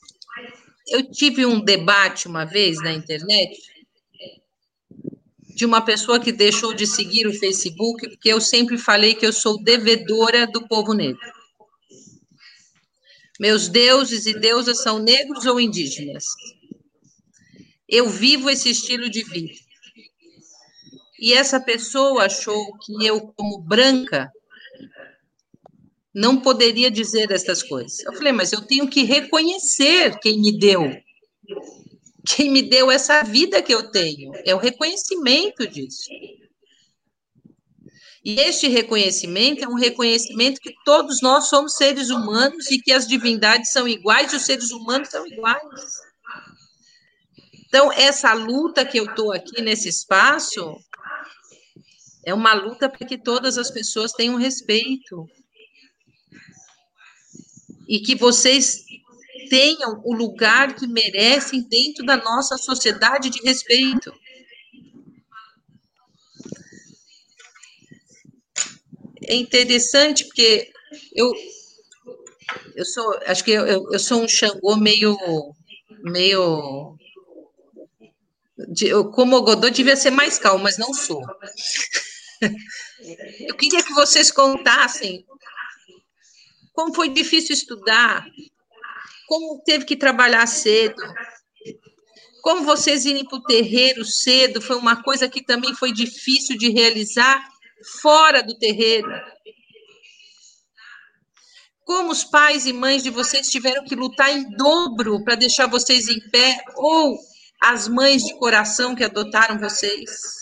[0.87, 3.75] eu tive um debate uma vez na internet
[5.55, 9.31] de uma pessoa que deixou de seguir o Facebook, porque eu sempre falei que eu
[9.31, 11.19] sou devedora do povo negro.
[13.39, 16.25] Meus deuses e deusas são negros ou indígenas.
[17.87, 19.53] Eu vivo esse estilo de vida.
[21.19, 24.31] E essa pessoa achou que eu, como branca,
[26.13, 27.99] não poderia dizer essas coisas.
[27.99, 30.83] Eu falei, mas eu tenho que reconhecer quem me deu.
[32.25, 34.31] Quem me deu essa vida que eu tenho.
[34.45, 36.09] É o reconhecimento disso.
[38.23, 43.07] E este reconhecimento é um reconhecimento que todos nós somos seres humanos e que as
[43.07, 45.61] divindades são iguais e os seres humanos são iguais.
[47.75, 50.77] Então, essa luta que eu estou aqui nesse espaço
[52.25, 55.27] é uma luta para que todas as pessoas tenham respeito,
[57.85, 58.85] e que vocês
[59.49, 64.13] tenham o lugar que merecem dentro da nossa sociedade de respeito.
[69.27, 70.71] É interessante porque
[71.13, 71.29] eu
[72.73, 75.17] eu sou, acho que eu, eu sou um Xangô meio
[76.05, 76.94] meio
[79.13, 81.21] como o Godot devia ser mais calmo, mas não sou.
[83.39, 85.25] Eu queria que vocês contassem
[86.73, 88.25] como foi difícil estudar,
[89.27, 91.01] como teve que trabalhar cedo,
[92.45, 96.69] como vocês irem para o terreiro cedo foi uma coisa que também foi difícil de
[96.69, 97.43] realizar
[98.01, 99.09] fora do terreiro.
[101.83, 106.07] Como os pais e mães de vocês tiveram que lutar em dobro para deixar vocês
[106.07, 107.17] em pé, ou
[107.65, 110.35] as mães de coração que adotaram vocês.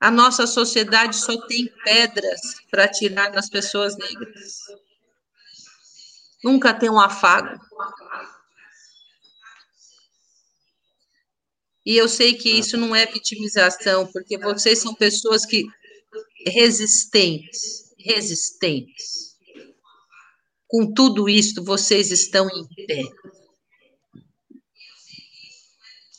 [0.00, 4.58] A nossa sociedade só tem pedras para tirar nas pessoas negras.
[6.42, 7.56] Nunca tem um afago.
[11.86, 15.64] E eu sei que isso não é vitimização, porque vocês são pessoas que
[16.44, 19.36] resistentes, resistentes.
[20.66, 23.02] Com tudo isso, vocês estão em pé.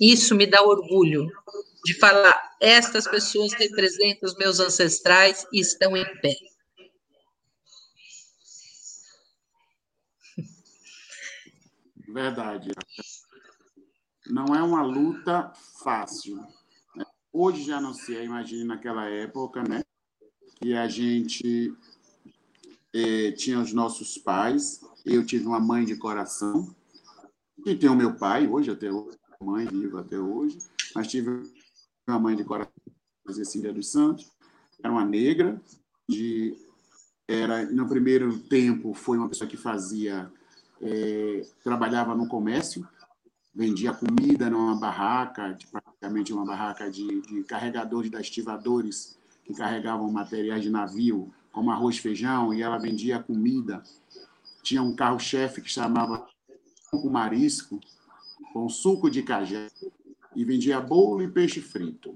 [0.03, 1.31] Isso me dá orgulho
[1.85, 6.35] de falar, estas pessoas representam os meus ancestrais e estão em pé.
[12.05, 12.71] Verdade.
[14.27, 16.35] Não é uma luta fácil.
[16.97, 17.05] Né?
[17.31, 19.85] Hoje já não se é, imagine naquela época, né?
[20.57, 21.73] Que a gente
[22.91, 26.75] eh, tinha os nossos pais, eu tive uma mãe de coração,
[27.65, 30.57] e tenho meu pai, hoje até hoje, mãe viva até hoje,
[30.95, 31.43] mas tive
[32.07, 32.71] uma mãe de coração,
[33.29, 34.31] Cecília dos Santos,
[34.81, 35.61] era uma negra,
[36.07, 36.55] de,
[37.27, 40.31] era, no primeiro tempo foi uma pessoa que fazia,
[40.81, 42.87] é, trabalhava no comércio,
[43.53, 50.63] vendia comida numa barraca, praticamente uma barraca de, de carregadores da estivadores, que carregavam materiais
[50.63, 53.83] de navio, como arroz, feijão, e ela vendia comida.
[54.63, 56.25] Tinha um carro-chefe que chamava
[57.09, 57.79] Marisco,
[58.53, 59.67] com suco de cajé,
[60.35, 62.15] e vendia bolo e peixe frito.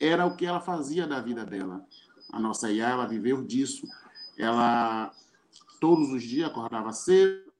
[0.00, 1.86] Era o que ela fazia da vida dela.
[2.32, 3.86] A nossa Iá, ela viveu disso.
[4.38, 5.12] Ela,
[5.80, 7.52] todos os dias, acordava cedo,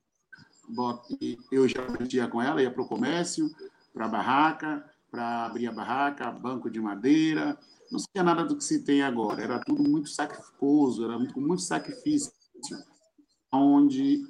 [1.51, 1.81] eu já
[2.11, 3.55] ia com ela, ia para o comércio,
[3.93, 7.59] para a barraca, para abrir a barraca, banco de madeira.
[7.91, 9.43] Não tinha nada do que se tem agora.
[9.43, 12.33] Era tudo muito sacrificoso, era muito, muito sacrifício.
[13.53, 14.25] Onde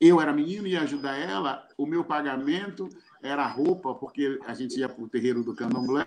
[0.00, 2.88] eu era menino e ia ajudar ela, o meu pagamento
[3.22, 6.06] era roupa, porque a gente ia para o terreiro do candomblé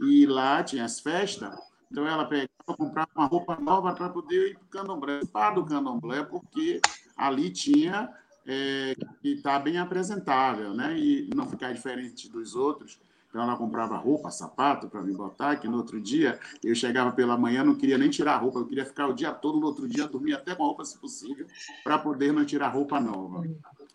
[0.00, 1.54] e lá tinha as festas.
[1.90, 5.64] Então ela pegava, comprava uma roupa nova para poder ir para o candomblé, para do
[5.64, 6.80] candomblé, porque
[7.16, 8.10] ali tinha
[8.46, 10.98] é, que estar tá bem apresentável, né?
[10.98, 12.98] E não ficar diferente dos outros.
[13.28, 17.36] Então ela comprava roupa, sapato para me botar, que no outro dia eu chegava pela
[17.36, 19.86] manhã, não queria nem tirar a roupa, eu queria ficar o dia todo, no outro
[19.86, 21.46] dia dormir até com a roupa, se possível,
[21.84, 23.44] para poder não tirar roupa nova.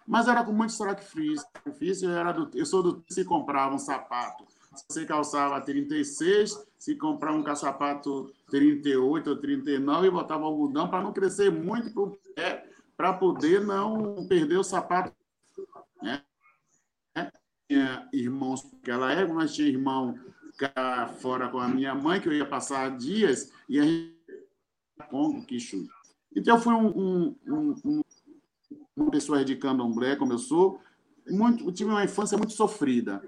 [0.07, 2.09] Mas era com muito sacrifício.
[2.09, 4.45] Eu, era do, eu sou do se comprava um sapato.
[4.75, 11.01] Se você calçava 36, se comprava um sapato 38 ou 39 e botava algodão para
[11.01, 12.67] não crescer muito para o pé,
[12.97, 15.13] para poder não perder o sapato.
[16.01, 16.21] Né?
[17.73, 20.19] Tinha irmãos naquela época, mas tinha irmão
[21.19, 24.13] fora com a minha mãe, que eu ia passar dias, e a gente
[25.09, 25.89] Congo, Quixu.
[26.35, 27.35] Então, foi um, um,
[27.83, 28.01] um,
[28.95, 30.79] uma pessoa de candomblé, como eu sou,
[31.27, 33.23] muito, tive uma infância muito sofrida.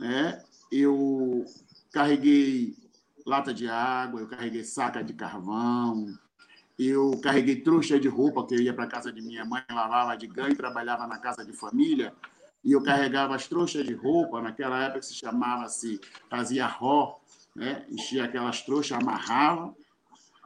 [0.00, 0.42] Né?
[0.72, 1.44] Eu
[1.92, 2.76] carreguei
[3.24, 6.12] lata de água, eu carreguei saca de carvão,
[6.76, 10.26] eu carreguei trouxa de roupa, que eu ia para casa de minha mãe, lavava de
[10.26, 12.12] ganho, trabalhava na casa de família.
[12.64, 17.18] E eu carregava as trouxas de roupa, naquela época se chamava-se, fazia ró,
[17.54, 17.86] né?
[17.90, 19.74] enchia aquelas trouxas, amarrava,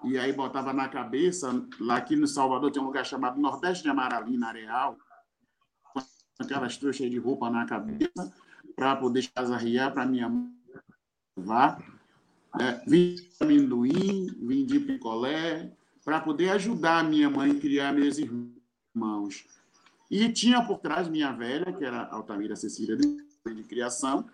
[0.05, 3.91] e aí botava na cabeça, lá aqui no Salvador tem um lugar chamado Nordeste de
[3.91, 4.97] Amaralina Areal,
[6.39, 8.33] aquelas trouxas de roupa na cabeça,
[8.77, 10.53] para poder casarriar para minha mãe
[11.37, 11.79] levar.
[12.55, 12.83] Né?
[12.87, 14.27] Vim de amendoim,
[14.67, 15.73] de picolé,
[16.05, 19.47] para poder ajudar a minha mãe a criar meus irmãos.
[20.15, 23.17] E tinha por trás minha velha, que era Altamira Cecília de,
[23.53, 24.25] de criação,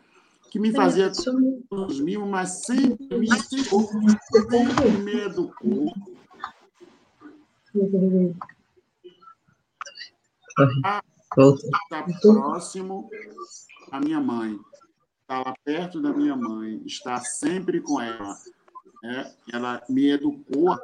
[0.51, 3.89] que me fazia todos os mimos, mas sempre me ensinou,
[5.03, 5.91] me educou.
[10.85, 11.03] A
[12.21, 13.09] próximo
[13.91, 14.61] à minha mãe,
[15.23, 18.37] estar lá perto da minha mãe, estar sempre com ela.
[19.03, 19.35] Né?
[19.51, 20.79] Ela me educou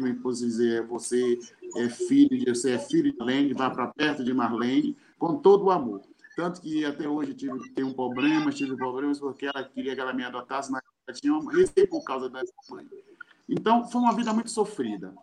[0.00, 1.38] me pôs dizer, você
[1.76, 5.64] é filho de, você é filho de Marlene, vá para perto de Marlene, com todo
[5.64, 6.02] o amor.
[6.36, 10.22] Tanto que até hoje tive um problema, tive problemas porque ela queria que ela me
[10.22, 12.86] adotasse, mas ela tinha uma receio por causa da mãe.
[13.48, 15.14] Então, foi uma vida muito sofrida.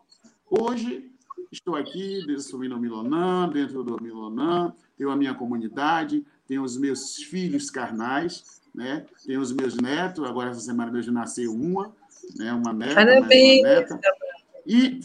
[0.49, 1.11] Hoje,
[1.51, 7.17] estou aqui, subindo o Milonã, dentro do Milonã, tenho a minha comunidade, tenho os meus
[7.17, 9.05] filhos carnais, né?
[9.25, 11.93] tenho os meus netos, agora essa semana mesmo nasceu uma,
[12.37, 12.53] né?
[12.53, 13.59] uma neta, Parabéns.
[13.61, 13.99] uma neta.
[14.65, 15.01] E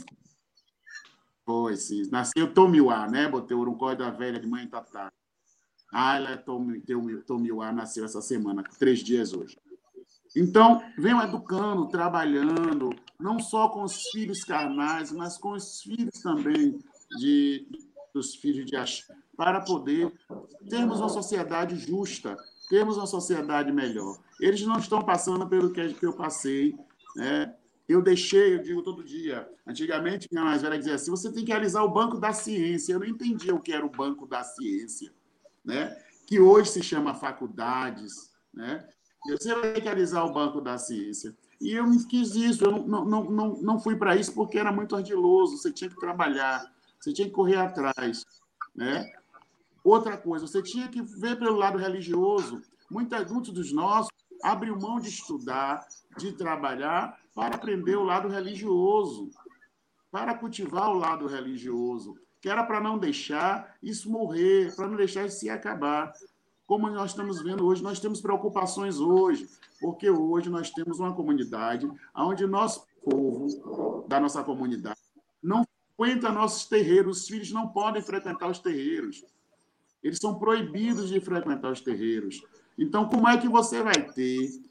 [1.45, 2.09] foi, sim.
[2.11, 3.27] Nasceu Tomiuá, né?
[3.29, 5.11] Botei o Urucói da velha de mãe Tatá.
[5.91, 6.45] Ah, ela é
[7.27, 9.59] Tomiuá, nasceu essa semana, três dias hoje.
[10.37, 16.79] Então, venham educando, trabalhando, não só com os filhos carnais, mas com os filhos também
[17.19, 17.67] de,
[18.13, 19.05] dos filhos de Axé,
[19.37, 20.13] para poder
[20.69, 22.37] termos uma sociedade justa,
[22.69, 24.19] termos uma sociedade melhor.
[24.39, 26.77] Eles não estão passando pelo que eu passei,
[27.19, 27.53] né?
[27.89, 29.51] Eu deixei, eu digo todo dia.
[29.67, 32.93] Antigamente, minha mais velha dizia assim: você tem que realizar o banco da ciência.
[32.93, 35.13] Eu não entendia o que era o banco da ciência,
[35.65, 35.97] né?
[36.27, 38.31] que hoje se chama faculdades.
[38.55, 38.87] Né?
[39.31, 41.37] Você vai ter que realizar o banco da ciência.
[41.61, 44.71] E eu me quis isso, eu não, não, não, não fui para isso porque era
[44.71, 48.25] muito ardiloso, você tinha que trabalhar, você tinha que correr atrás.
[48.77, 49.11] Né?
[49.83, 52.63] Outra coisa, você tinha que ver pelo lado religioso.
[52.89, 54.13] Muitos dos nossos
[54.43, 55.87] abriu mão de estudar,
[56.17, 59.31] de trabalhar, para aprender o lado religioso,
[60.11, 65.27] para cultivar o lado religioso, que era para não deixar isso morrer, para não deixar
[65.27, 66.13] isso se acabar.
[66.67, 69.49] Como nós estamos vendo hoje, nós temos preocupações hoje,
[69.81, 74.99] porque hoje nós temos uma comunidade onde nosso povo, da nossa comunidade,
[75.43, 75.67] não
[75.97, 79.25] frequenta nossos terreiros, os filhos não podem frequentar os terreiros.
[80.03, 82.41] Eles são proibidos de frequentar os terreiros.
[82.79, 84.63] Então, como é que você vai ter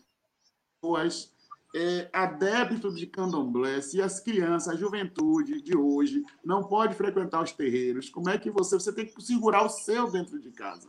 [0.79, 1.31] pessoas
[1.75, 7.51] é, adepto de candomblé, se as crianças, a juventude de hoje não pode frequentar os
[7.51, 10.87] terreiros, como é que você, você tem que segurar o seu dentro de casa?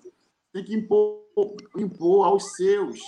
[0.53, 1.25] Tem que impor,
[1.77, 3.01] impor aos seus.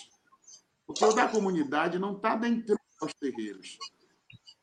[0.86, 3.78] Porque o da comunidade não está dentro dos terreiros.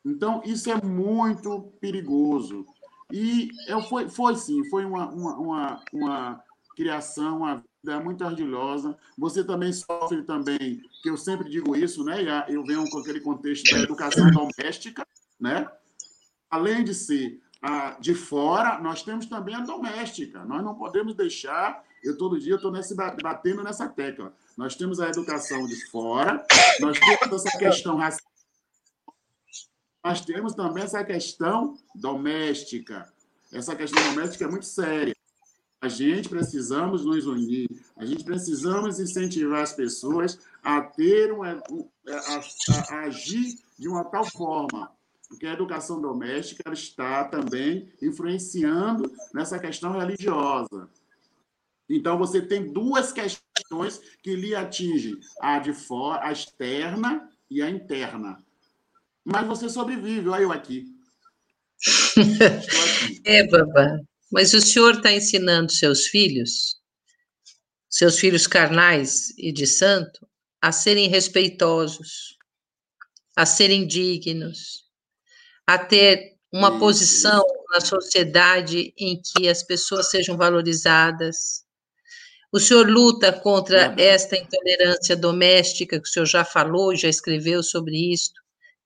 [0.06, 2.66] Então, isso é muito perigoso.
[3.12, 3.50] E
[3.88, 6.44] foi, foi sim, foi uma, uma, uma, uma
[6.76, 8.98] criação, uma é muito ardilosa.
[9.18, 12.46] Você também sofre também, que eu sempre digo isso, né?
[12.48, 15.06] Eu venho com aquele contexto da educação doméstica,
[15.40, 15.68] né?
[16.50, 20.44] Além de ser a de fora, nós temos também a doméstica.
[20.46, 21.84] Nós não podemos deixar.
[22.04, 22.72] Eu todo dia estou
[23.22, 24.34] batendo nessa tecla.
[24.56, 26.46] Nós temos a educação de fora,
[26.80, 28.32] nós temos essa questão racial,
[30.04, 33.12] nós temos também essa questão doméstica.
[33.52, 35.16] Essa questão doméstica é muito séria.
[35.80, 42.36] A gente precisamos nos unir, a gente precisamos incentivar as pessoas a ter uma, a,
[42.36, 44.92] a, a agir de uma tal forma,
[45.30, 50.90] porque a educação doméstica está também influenciando nessa questão religiosa.
[51.90, 57.70] Então, você tem duas questões que lhe atingem, a de fora, a externa e a
[57.70, 58.44] interna.
[59.24, 60.86] Mas você sobrevive, olha eu aqui.
[62.18, 63.22] aqui.
[63.26, 64.00] É, babá.
[64.32, 66.78] Mas o senhor está ensinando seus filhos,
[67.90, 70.28] seus filhos carnais e de santo,
[70.62, 72.38] a serem respeitosos,
[73.36, 74.84] a serem dignos,
[75.66, 81.64] a ter uma posição na sociedade em que as pessoas sejam valorizadas.
[82.52, 88.14] O senhor luta contra esta intolerância doméstica, que o senhor já falou, já escreveu sobre
[88.14, 88.32] isso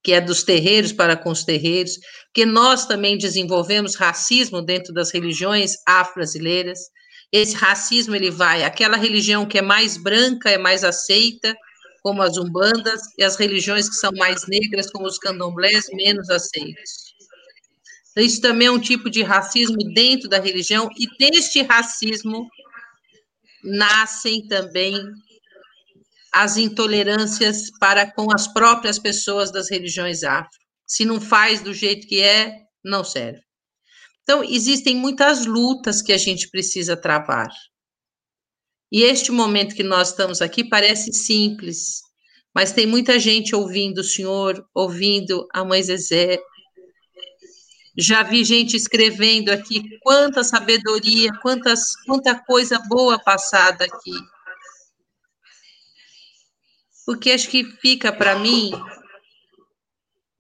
[0.04, 1.94] que é dos terreiros para com os terreiros,
[2.34, 6.80] que nós também desenvolvemos racismo dentro das religiões afro-brasileiras.
[7.32, 11.56] Esse racismo ele vai, aquela religião que é mais branca é mais aceita,
[12.02, 17.12] como as umbandas, e as religiões que são mais negras, como os candomblés, menos aceitos.
[18.18, 22.50] Isso também é um tipo de racismo dentro da religião, e deste racismo
[23.64, 25.00] nascem também
[26.34, 30.60] as intolerâncias para com as próprias pessoas das religiões afro.
[30.88, 33.42] Se não faz do jeito que é, não serve.
[34.24, 37.50] Então, existem muitas lutas que a gente precisa travar.
[38.92, 42.02] E este momento que nós estamos aqui parece simples,
[42.54, 46.40] mas tem muita gente ouvindo o Senhor, ouvindo a Mãe Zezé.
[47.98, 54.14] Já vi gente escrevendo aqui quanta sabedoria, quantas, quanta coisa boa passada aqui.
[57.06, 58.72] Porque acho que fica para mim,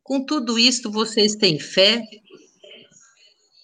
[0.03, 2.01] com tudo isto, vocês têm fé,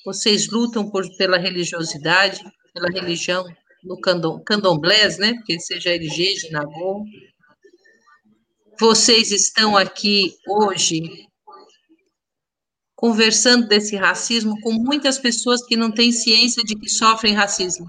[0.06, 2.42] vocês lutam por, pela religiosidade,
[2.74, 3.46] pela religião
[3.84, 5.34] no candom, candomblés, né?
[5.34, 7.04] Porque seja LG, Nagô.
[8.80, 11.28] Vocês estão aqui hoje
[12.96, 17.88] conversando desse racismo com muitas pessoas que não têm ciência de que sofrem racismo.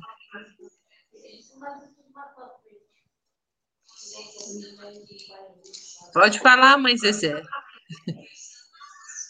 [6.19, 7.41] Pode falar, mãe Zezé.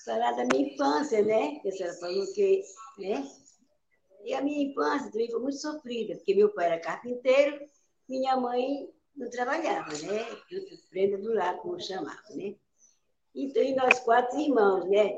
[0.07, 1.57] Falar da minha infância, né?
[1.61, 2.62] Que a senhora falou que,
[2.99, 3.30] né?
[4.24, 7.61] E a minha infância também foi muito sofrida, porque meu pai era carpinteiro,
[8.09, 10.26] minha mãe não trabalhava, né?
[10.89, 12.55] Prenda do lar, como chamava, né?
[13.34, 15.14] Então, e nós quatro irmãos, né?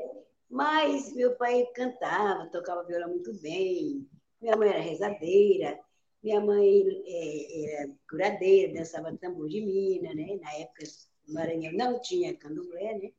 [0.49, 4.05] Mas meu pai cantava, tocava violão muito bem,
[4.41, 5.79] minha mãe era rezadeira,
[6.21, 10.37] minha mãe é, era curadeira, dançava tambor de mina, né?
[10.41, 10.83] Na época,
[11.31, 13.11] Maranhão não tinha candomblé, né?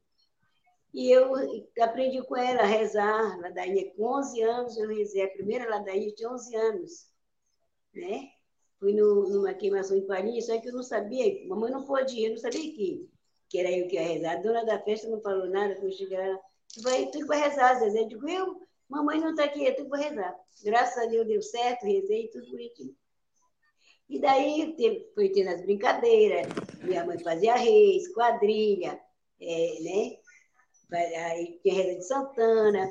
[0.93, 1.33] E eu
[1.81, 6.27] aprendi com ela a rezar ladainha com 11 anos, eu rezei a primeira ladainha de
[6.27, 7.07] 11 anos,
[7.95, 8.29] né?
[8.79, 12.33] Fui no, numa queimação em Paris, só que eu não sabia, mamãe não podia, eu
[12.33, 13.09] não sabia que,
[13.49, 14.33] que era eu que ia rezar.
[14.33, 16.39] A dona da festa não falou nada, quando cheguei lá,
[16.75, 18.01] tu vai, tu vai rezar, Zezé.
[18.01, 18.61] Eu digo, eu?
[18.89, 20.37] Mamãe não está aqui, tu vai rezar.
[20.63, 22.95] Graças a Deus deu certo, rezei tudo bonitinho.
[24.13, 24.77] E daí
[25.15, 26.47] foi tendo as brincadeiras,
[26.83, 29.01] minha mãe fazia reis, quadrilha,
[29.41, 30.19] é, né?
[30.93, 32.91] Aí reza de Santana,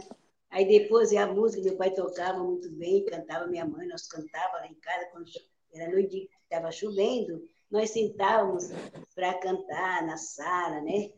[0.49, 4.65] aí depois a música, meu pai tocava muito bem, cantava minha mãe, nós cantava lá
[4.65, 5.28] em casa, quando
[5.76, 8.69] era noite que estava chovendo, nós sentávamos
[9.13, 11.11] para cantar na sala, né?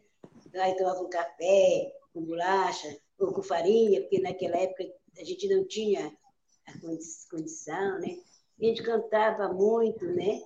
[0.56, 4.84] Aí tomava um café com bolacha ou com farinha, porque naquela época
[5.18, 6.14] a gente não tinha
[6.68, 6.78] a
[7.30, 8.18] condição, né?
[8.60, 10.42] A gente cantava muito, né?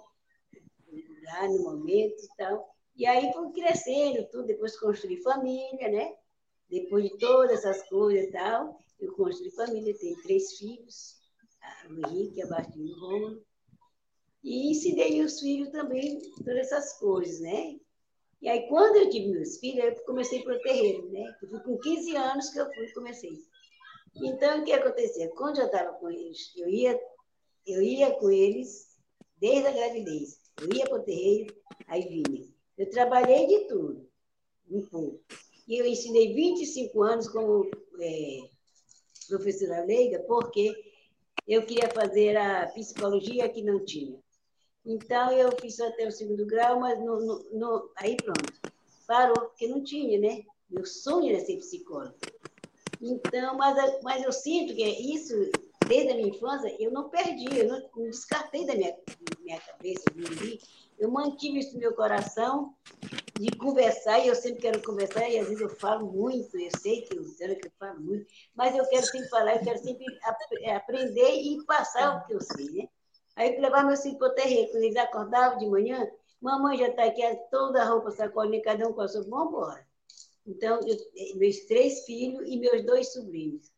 [1.26, 2.68] Lá no momento e tal.
[2.96, 6.16] E aí foi crescendo tudo, depois construí família, né?
[6.70, 11.18] Depois de todas essas coisas e tal, eu construí família, tenho três filhos,
[11.90, 13.46] o Henrique, a Bastinho e o Rômulo.
[14.44, 17.78] E ensinei meus filhos também todas essas coisas, né?
[18.42, 21.36] E aí, quando eu tive meus filhos, eu comecei para o terreiro, né?
[21.40, 23.38] Fui com 15 anos que eu fui comecei.
[24.16, 25.30] Então, o que acontecia?
[25.36, 27.00] Quando eu estava com eles, eu ia,
[27.68, 28.98] eu ia com eles
[29.40, 30.40] desde a gravidez.
[30.62, 31.56] Eu ia para o terreiro,
[31.88, 32.48] aí vinha.
[32.78, 34.10] Eu trabalhei de tudo,
[34.70, 35.20] um pouco.
[35.68, 38.40] E eu ensinei 25 anos como é,
[39.28, 40.74] professora leiga, porque
[41.48, 44.18] eu queria fazer a psicologia que não tinha.
[44.86, 48.54] Então, eu fiz até o segundo grau, mas no, no, no, aí pronto,
[49.06, 50.44] parou, porque não tinha, né?
[50.70, 52.16] Meu sonho era ser psicóloga.
[53.02, 55.34] Então, mas, mas eu sinto que isso,
[55.88, 58.96] desde a minha infância, eu não perdi, eu não, não descartei da minha,
[59.40, 60.04] minha cabeça,
[61.00, 62.74] eu mantive isso no meu coração
[63.40, 67.02] de conversar, e eu sempre quero conversar, e às vezes eu falo muito, eu sei
[67.02, 68.26] que eu, que eu falo muito,
[68.56, 70.06] mas eu quero sempre falar, eu quero sempre
[70.62, 72.90] é, aprender e passar o que eu sei, né?
[73.36, 76.08] Aí eu levava meus filhos para o terreiro, quando eles acordavam de manhã,
[76.42, 79.88] mamãe já está aqui, toda a roupa sacolinha, cada um com a sua, vamos embora.
[80.48, 80.98] Então, eu,
[81.38, 83.70] meus três filhos e meus dois sobrinhos.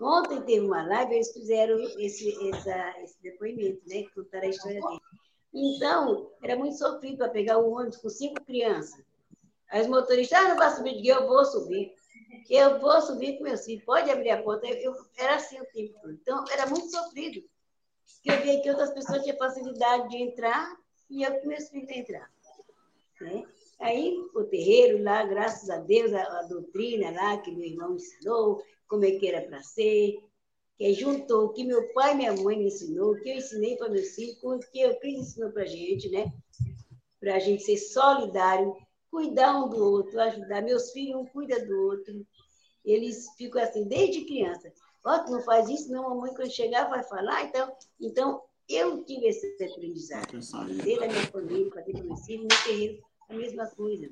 [0.00, 4.04] Ontem teve uma live, eles fizeram esse, essa, esse depoimento, né?
[4.14, 5.00] Contaram a história dele.
[5.52, 9.02] Então, era muito sofrido para pegar um ônibus com cinco crianças.
[9.70, 11.92] As motoristas, ah, não vai subir de eu vou subir.
[12.48, 14.66] Eu vou subir com meus filhos, pode abrir a porta.
[14.66, 16.12] Eu, eu era assim o tempo todo.
[16.12, 17.42] Então, era muito sofrido.
[18.14, 20.76] Porque eu via que outras pessoas tinham facilidade de entrar
[21.10, 22.30] e eu com meus filhos entrar.
[23.20, 23.44] Né?
[23.80, 28.62] Aí, o terreiro lá, graças a Deus, a, a doutrina lá que meu irmão ensinou,
[28.88, 30.18] como é que era para ser,
[30.76, 33.76] que juntou o que meu pai e minha mãe me ensinou, o que eu ensinei
[33.76, 36.32] para meus filhos, o que o Cris ensinou para a gente, né?
[37.20, 38.76] Para a gente ser solidário,
[39.10, 40.62] cuidar um do outro, ajudar.
[40.62, 42.24] Meus filhos, um cuida do outro.
[42.84, 44.72] Eles ficam assim, desde criança.
[45.04, 47.44] Ó, oh, tu não faz isso, não, mamãe, quando chegar vai falar.
[47.44, 50.32] Então, então eu tive esse aprendizado.
[50.84, 52.98] Desde a minha família, para ter meus filhos, no terreno,
[53.28, 54.08] a mesma coisa.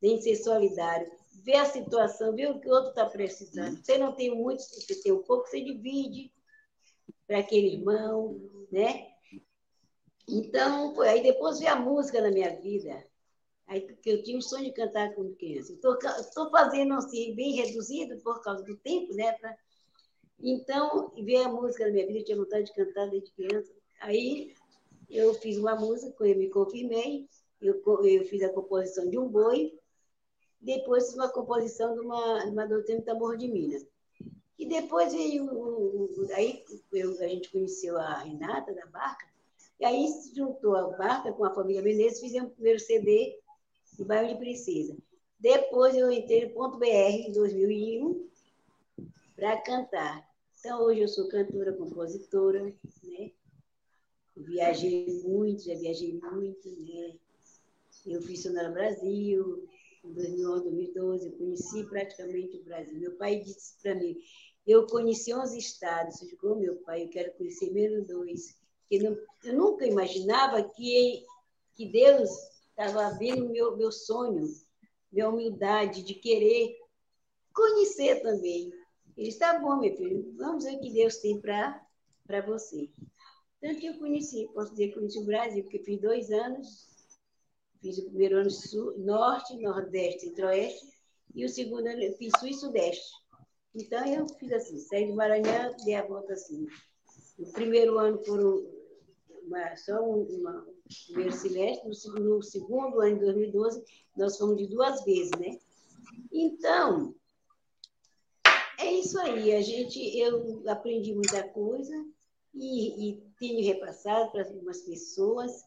[0.00, 1.10] Tem que ser solidário
[1.44, 3.76] vê a situação, vê o que o outro está precisando.
[3.76, 6.32] Você não tem muito, você tem um pouco, você divide
[7.26, 8.40] para aquele irmão,
[8.72, 9.08] né?
[10.26, 13.06] Então, aí depois veio a música na minha vida.
[13.66, 15.74] Aí que eu tinha um sonho de cantar quando criança.
[15.74, 19.32] Estou fazendo assim, bem reduzido por causa do tempo, né?
[19.32, 19.54] Pra...
[20.40, 23.70] Então, veio a música na minha vida, eu tinha vontade de cantar desde criança.
[24.00, 24.54] Aí
[25.10, 27.28] eu fiz uma música, eu me confirmei,
[27.60, 29.78] eu, eu fiz a composição de um boi,
[30.64, 33.86] depois uma composição de uma, de uma doutrina de tambor de Minas.
[34.58, 39.26] E depois veio, aí eu, a gente conheceu a Renata da Barca,
[39.78, 43.38] e aí se juntou a Barca com a família Menezes, fizemos o primeiro CD
[43.98, 44.96] do bairro de Princesa.
[45.38, 48.28] Depois eu entrei no Ponto BR em 2001
[49.36, 50.26] para cantar.
[50.58, 52.72] Então hoje eu sou cantora, compositora,
[53.02, 53.30] né?
[54.36, 57.16] Viajei muito, já viajei muito, né?
[58.06, 59.68] Eu fiz Sonora Brasil,
[60.04, 62.98] em 2011, 2012, eu conheci praticamente o Brasil.
[62.98, 64.16] Meu pai disse para mim,
[64.66, 68.56] eu conheci 11 estados, eu digo, oh, meu pai, eu quero conhecer menos dois.
[68.90, 71.24] Eu, eu nunca imaginava que,
[71.74, 72.30] que Deus
[72.68, 74.46] estava vendo meu, meu sonho,
[75.10, 76.76] minha humildade de querer
[77.52, 78.72] conhecer também.
[79.16, 82.90] Ele está bom, meu filho, vamos ver o que Deus tem para você.
[83.60, 86.93] Tanto que eu conheci, posso dizer que conheci o Brasil, porque fiz dois anos,
[87.84, 90.88] fiz o primeiro ano sul, norte, nordeste, centro-oeste,
[91.34, 93.12] e o segundo ano fiz sul e sudeste.
[93.74, 96.66] Então eu fiz assim, saí do Maranhão, dei a volta assim.
[97.38, 98.64] O primeiro ano foram
[99.42, 100.66] uma, só uma,
[101.06, 103.84] primeiro semestre, no segundo, no segundo ano de 2012,
[104.16, 105.58] nós fomos de duas vezes, né?
[106.32, 107.14] Então,
[108.78, 109.52] é isso aí.
[109.52, 111.94] A gente, eu aprendi muita coisa
[112.54, 115.64] e, e tenho repassado para algumas pessoas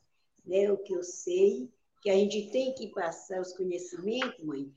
[0.48, 1.70] né, o que eu sei,
[2.02, 4.72] que a gente tem que passar os conhecimentos, mãe,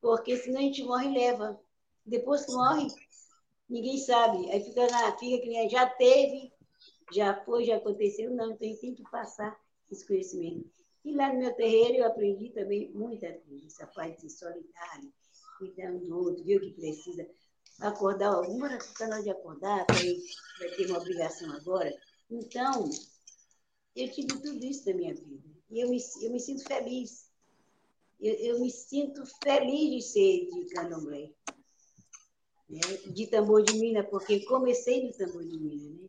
[0.00, 1.60] porque senão a gente morre e leva.
[2.04, 2.86] Depois que morre,
[3.68, 4.50] ninguém sabe.
[4.50, 6.52] Aí fica, na, fica que já teve,
[7.12, 8.30] já foi, já aconteceu.
[8.30, 9.58] Não, então a gente tem que passar
[9.90, 10.70] esse conhecimento.
[11.04, 15.12] E lá no meu terreiro eu aprendi também muita coisa, essa parte de solidário,
[15.58, 17.28] cuidando do outro, viu que precisa
[17.80, 21.92] acordar, alguma hora está na de acordar, vai ter uma obrigação agora.
[22.28, 22.90] Então,
[23.94, 25.55] eu tive tudo isso na minha vida.
[25.70, 27.30] E eu me, eu me sinto feliz.
[28.20, 31.32] Eu, eu me sinto feliz de ser de candomblé.
[32.68, 32.80] Né?
[33.12, 36.02] De tambor de mina, porque comecei no tambor de mina.
[36.02, 36.08] Né?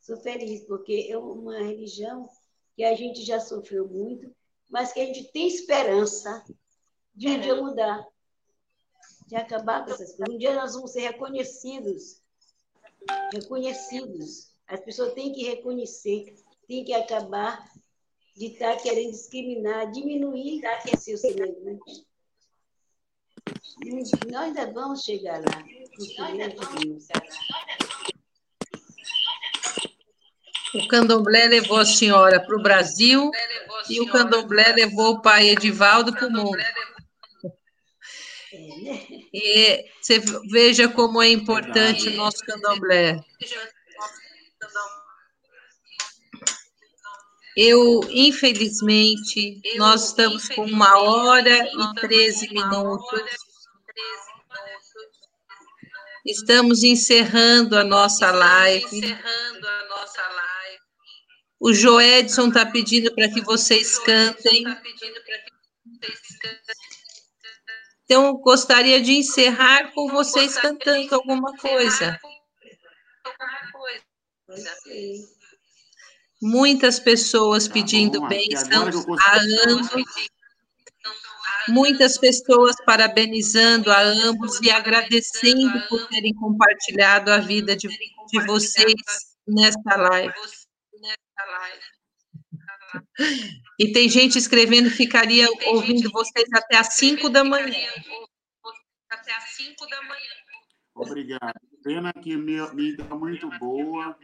[0.00, 2.28] Sou feliz, porque é uma religião
[2.76, 4.34] que a gente já sofreu muito,
[4.68, 6.44] mas que a gente tem esperança
[7.14, 8.06] de um dia mudar,
[9.26, 10.34] de acabar com essas coisas.
[10.34, 12.20] Um dia nós vamos ser reconhecidos,
[13.32, 14.52] reconhecidos.
[14.66, 16.34] As pessoas têm que reconhecer,
[16.66, 17.70] têm que acabar
[18.36, 20.62] de estar querendo discriminar, diminuir
[20.98, 22.04] seus semelhantes.
[24.30, 25.64] Nós ainda vamos chegar lá.
[30.74, 33.30] O candomblé levou a senhora para o Brasil
[33.88, 36.58] e o candomblé levou o pai Edivaldo para o mundo.
[39.32, 40.20] E você
[40.50, 43.20] veja como é importante o nosso candomblé.
[47.56, 53.22] Eu, infelizmente, nós estamos com uma hora e 13 minutos.
[56.26, 59.16] Estamos encerrando a nossa live.
[61.60, 64.64] O Joedson está pedindo para que vocês cantem.
[68.04, 72.20] Então, gostaria de encerrar com vocês cantando alguma coisa.
[76.46, 80.04] Muitas pessoas pedindo bênçãos a ambos.
[81.66, 88.94] Muitas pessoas parabenizando a ambos e agradecendo por terem compartilhado a vida de, de vocês
[89.48, 90.34] nesta live.
[93.80, 97.88] E tem gente escrevendo, ficaria ouvindo vocês até às 5 da manhã.
[99.10, 100.34] Até às 5 da manhã.
[100.94, 101.58] Obrigado.
[101.82, 104.14] Pena que minha vida é muito boa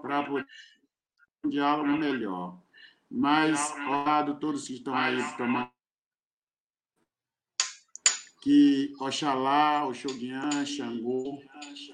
[0.00, 0.44] para poder
[1.44, 2.58] um diálogo melhor.
[3.10, 5.70] Mas, obrigado todos que estão aí tomando
[8.42, 11.40] que Oxalá, Oxoguian, Xangô,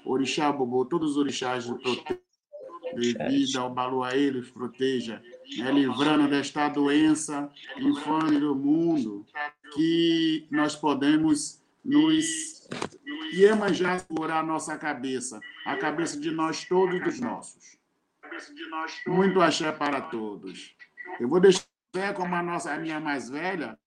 [0.03, 2.19] Orixá Bobô, todos os orixás do proteger
[3.29, 5.21] vida, o Balu eles proteja,
[5.57, 9.25] né, livrando desta doença infame do mundo,
[9.75, 12.67] que nós podemos nos
[13.31, 17.78] Iemanjá segurar a nossa cabeça, a cabeça de nós todos dos nossos.
[19.07, 20.75] Muito axé para todos.
[21.19, 21.65] Eu vou deixar
[22.15, 23.77] como a nossa a minha mais velha,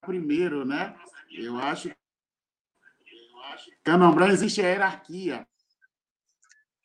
[0.00, 0.94] primeiro, né?
[1.30, 1.90] Eu acho
[3.82, 5.46] Candomblé existe a hierarquia.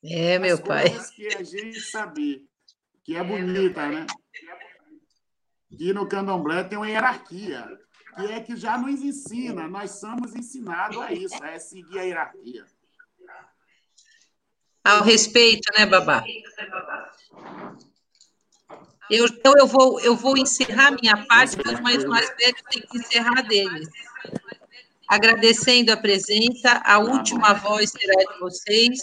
[0.03, 0.85] É, meu pai.
[1.15, 2.43] que a gente saber,
[3.03, 4.05] que é bonita, né?
[5.69, 7.67] Que no candomblé tem uma hierarquia,
[8.15, 12.65] que é que já nos ensina, nós somos ensinados a isso, é seguir a hierarquia.
[14.85, 16.23] Ao respeito, né, Babá?
[19.09, 22.81] Eu, então, eu vou, eu vou encerrar minha parte, mas os mais, mais velhos têm
[22.83, 23.89] que encerrar deles.
[25.07, 28.99] Agradecendo a presença, a última voz será de vocês,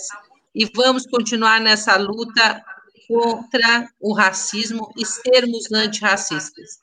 [0.54, 2.64] e vamos continuar nessa luta
[3.08, 6.78] contra o racismo e sermos antirracistas.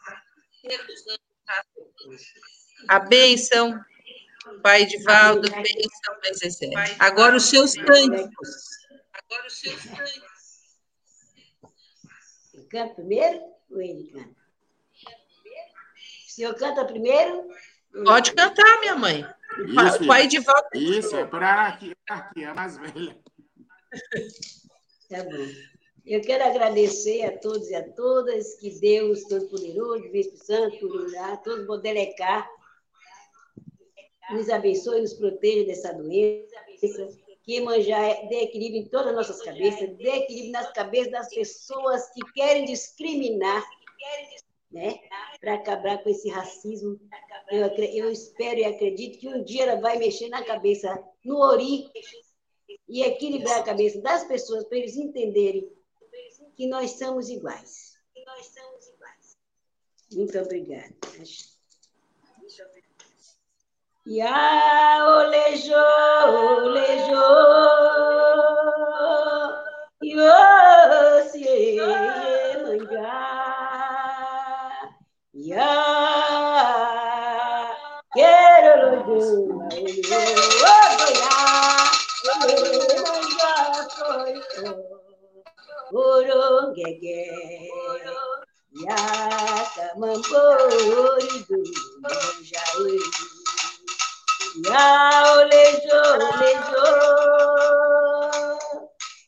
[2.87, 3.79] A bênção,
[4.61, 8.78] Pai Edivaldo, bênção, Mãe Agora os seus cânticos.
[9.39, 10.79] Agora os seus cânticos.
[12.53, 13.41] Eu canto primeiro
[13.71, 14.35] ou ele canta?
[16.27, 17.47] O senhor canta primeiro?
[18.03, 19.25] Pode cantar, minha mãe.
[19.65, 20.69] Isso, o pai de volta.
[20.77, 23.17] Isso, é para aqui, aqui, a mais velha.
[25.09, 25.47] Tá bom.
[26.05, 31.65] Eu quero agradecer a todos e a todas que Deus Todo-Poderoso, Espírito Santo, Cururá, todo
[31.65, 32.49] Bodelecar,
[34.31, 36.55] nos abençoe, nos proteja dessa doença,
[37.49, 42.07] que manjar dê equilíbrio em todas as nossas cabeças, dê equilíbrio nas cabeças das pessoas
[42.11, 43.67] que querem discriminar,
[44.71, 44.99] né?
[45.41, 46.99] para acabar com esse racismo.
[47.49, 51.89] Eu, eu espero e acredito que um dia ela vai mexer na cabeça, no ori,
[52.87, 55.67] e equilibrar a cabeça das pessoas para eles entenderem
[56.55, 57.97] que nós somos iguais.
[60.11, 60.95] Muito obrigada.
[64.05, 65.85] Ya olejo,
[66.65, 67.27] olejo,
[70.01, 70.37] yo
[71.29, 71.77] si
[72.63, 73.19] manja,
[75.33, 75.71] ya
[78.13, 79.29] quiero lo yo,
[80.09, 80.21] ya,
[84.63, 84.73] yo,
[85.91, 87.21] urungege,
[88.85, 89.01] ya
[89.75, 91.59] kamambori du,
[92.01, 92.63] manja
[94.55, 96.01] Ya lejo,
[96.41, 96.85] lejo.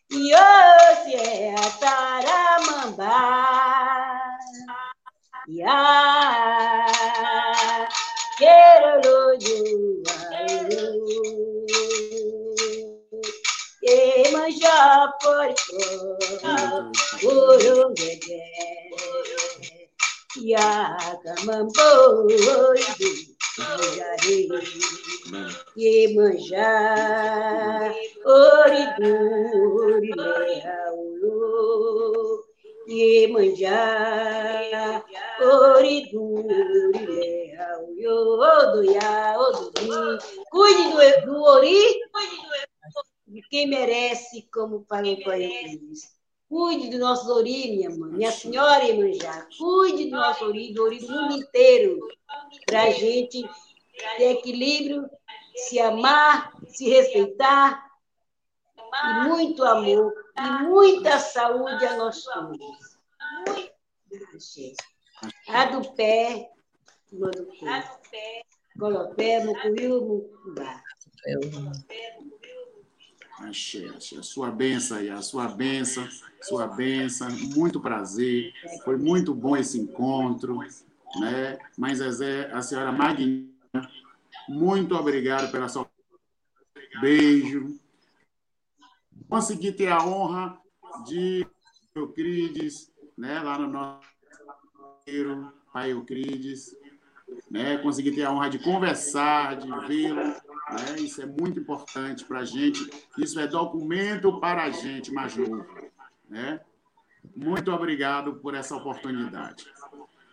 [0.10, 0.48] Yo
[1.06, 3.18] se ataramamba.
[5.48, 5.80] Ya
[8.38, 9.60] quero lojo.
[13.84, 14.78] E manja
[15.22, 15.82] porco.
[17.24, 18.42] Urungege.
[20.36, 22.76] Ya kamamboi.
[23.58, 24.48] Manjarei,
[25.76, 26.72] Iemanjá,
[28.26, 30.12] Oriduri,
[30.48, 31.36] Leaulu,
[32.88, 33.84] Iemanjá,
[35.42, 40.18] Oriduri, Leaulu, Odoiá, Odumi,
[40.50, 41.82] cuide do, do Ori,
[43.28, 46.21] de quem merece, como falou Pai Cristo.
[46.52, 49.48] Cuide do nosso Ori, minha mãe, minha senhora Iemanjá.
[49.58, 51.98] Cuide do nosso Ori, do Ori do mundo inteiro,
[52.66, 53.42] para a gente
[54.18, 55.10] ter equilíbrio,
[55.56, 57.90] se amar, se respeitar,
[58.76, 62.98] e muito amor, e muita saúde a nós todos.
[65.48, 66.50] A do pé,
[67.14, 68.02] uma do corpo.
[68.78, 70.84] Colopé, Mucuyu, Mucubá.
[73.48, 74.22] Axé, axé.
[74.22, 76.08] Sua benção aí, a sua benção,
[76.42, 77.30] sua benção.
[77.56, 78.54] Muito prazer.
[78.84, 80.60] Foi muito bom esse encontro.
[81.20, 81.58] Né?
[81.78, 83.90] Mas, Zezé, a senhora magnífica,
[84.48, 85.90] muito obrigado pela sua.
[87.00, 87.80] Beijo.
[89.28, 90.60] Consegui ter a honra
[91.06, 91.48] de
[91.96, 93.40] Eucrides, né?
[93.40, 94.02] lá no nosso
[95.74, 96.76] Pai Eucrides.
[97.50, 97.78] Né?
[97.78, 100.41] Consegui ter a honra de conversar, de vê-lo
[100.72, 101.00] né?
[101.00, 102.90] Isso é muito importante para a gente.
[103.18, 105.66] Isso é documento para a gente mais novo.
[106.30, 106.60] Né?
[107.36, 109.66] Muito obrigado por essa oportunidade.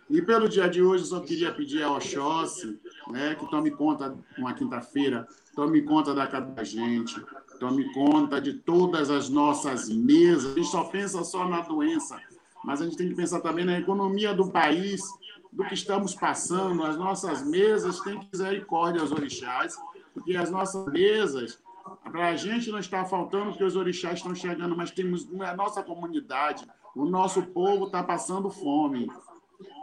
[0.09, 2.79] E pelo dia de hoje, eu só queria pedir a Oxóssi
[3.11, 7.23] né, que tome conta, uma quinta-feira, tome conta da casa da gente,
[7.59, 10.53] tome conta de todas as nossas mesas.
[10.53, 12.19] A gente só pensa só na doença,
[12.63, 15.01] mas a gente tem que pensar também na economia do país,
[15.51, 16.83] do que estamos passando.
[16.83, 19.77] As nossas mesas têm que misericórdia aos orixás
[20.13, 21.59] porque as nossas mesas,
[22.03, 25.83] para a gente não está faltando porque os orixás estão chegando, mas temos a nossa
[25.83, 29.09] comunidade, o nosso povo está passando fome.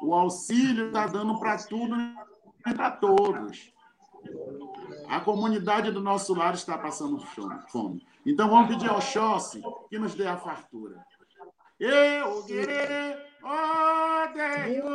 [0.03, 1.97] O auxílio está dando para tudo
[2.67, 3.73] e para todos.
[5.09, 7.19] A comunidade do nosso lar está passando
[7.69, 8.07] fome.
[8.25, 11.05] Então vamos pedir ao Xóssi que nos dê a fartura.
[11.79, 14.87] Eu querer odeio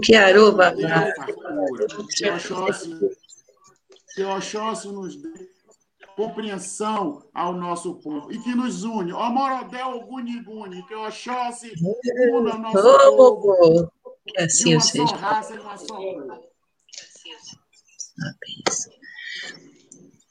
[0.00, 0.74] Kiaru, babá.
[0.74, 1.86] Dê fartura.
[2.16, 2.98] Que Oxóssi,
[4.14, 5.48] que Oxóssi nos dê
[6.16, 9.12] compreensão ao nosso povo e que nos une.
[9.12, 11.72] Ó Morodel Guniguni, que Oxóssi
[12.32, 13.92] una o nosso povo.
[14.26, 15.06] Que de assim seja.
[15.06, 16.47] só raça e uma só cor.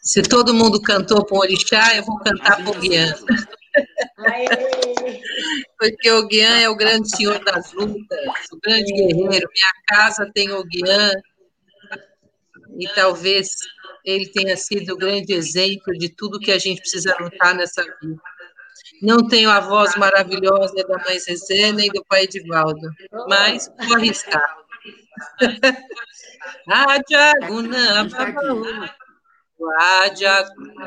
[0.01, 3.13] Se todo mundo cantou com orixá, eu vou cantar com o Guian.
[5.77, 9.49] Porque o Guian é o grande senhor das lutas, o grande guerreiro.
[9.53, 11.11] Minha casa tem o Guian.
[12.79, 13.49] E talvez
[14.05, 18.21] ele tenha sido o grande exemplo de tudo que a gente precisa lutar nessa vida.
[19.01, 22.89] Não tenho a voz maravilhosa da mãe Zezé nem do pai Edivaldo,
[23.27, 24.57] mas vou arriscar.
[26.67, 28.89] Haja guna babahulu.
[29.79, 30.85] Haja guna.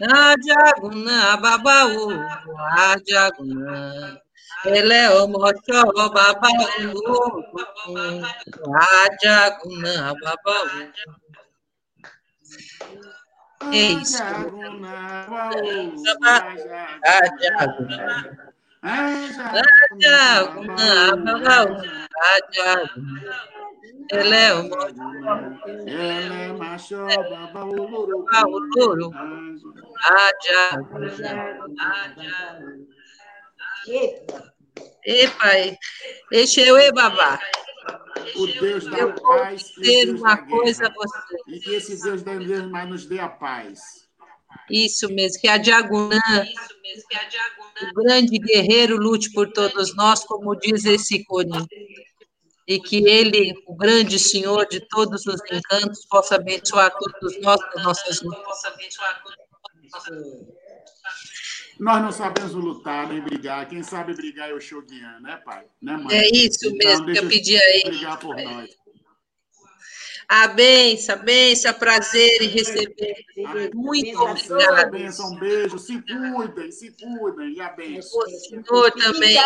[0.00, 2.20] Haja guna babahulu.
[2.76, 4.20] Haja guna.
[4.64, 7.44] Ele é o mocho babahulu.
[8.76, 10.92] Haja guna babahulu.
[13.72, 14.22] É isso.
[17.02, 18.55] Haja guna babahulu.
[24.12, 24.66] Ele é o
[25.88, 29.10] Ela é macho, baba, o louro.
[30.04, 31.32] Adiagunã.
[33.88, 34.54] Eita!
[35.04, 35.78] Epa,
[36.30, 37.40] deixa eu ir, babá.
[38.36, 41.36] O Deus da Eu paz e Deus uma coisa a você.
[41.48, 42.34] E que esse Deus da
[42.68, 44.05] mais nos dê a paz.
[44.70, 46.18] Isso mesmo, que a Diagunã,
[47.82, 51.66] o grande guerreiro, lute por todos nós, como diz esse cone.
[52.66, 57.84] E que ele, o grande Senhor de todos os encantos, possa abençoar todos nós nas
[57.84, 58.42] nossas lutas.
[61.78, 63.68] Nós não sabemos lutar nem brigar.
[63.68, 65.64] Quem sabe brigar é o Shogun, né, pai?
[65.80, 66.16] Né, mãe?
[66.16, 67.90] É isso Então, mesmo que deixa eu pedi a ele.
[67.90, 68.70] brigar por nós.
[70.28, 73.14] A benção, a benção, prazer em receber.
[73.72, 74.90] Muito Benção obrigada.
[74.90, 75.78] Benção, um beijo.
[75.78, 77.52] Se cuidem, se cuidem.
[77.54, 78.20] E a benção.
[78.20, 79.36] O Senhor também.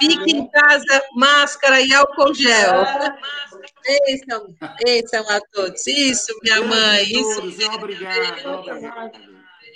[0.00, 2.84] Fique em casa, máscara e álcool gel.
[3.84, 5.86] Bênção, bênção a todos.
[5.86, 7.40] Isso, minha mãe, isso
[7.72, 8.64] obrigado.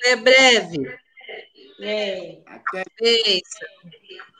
[0.05, 0.98] é breve.
[1.81, 2.39] É.
[2.47, 3.68] Até Bênção.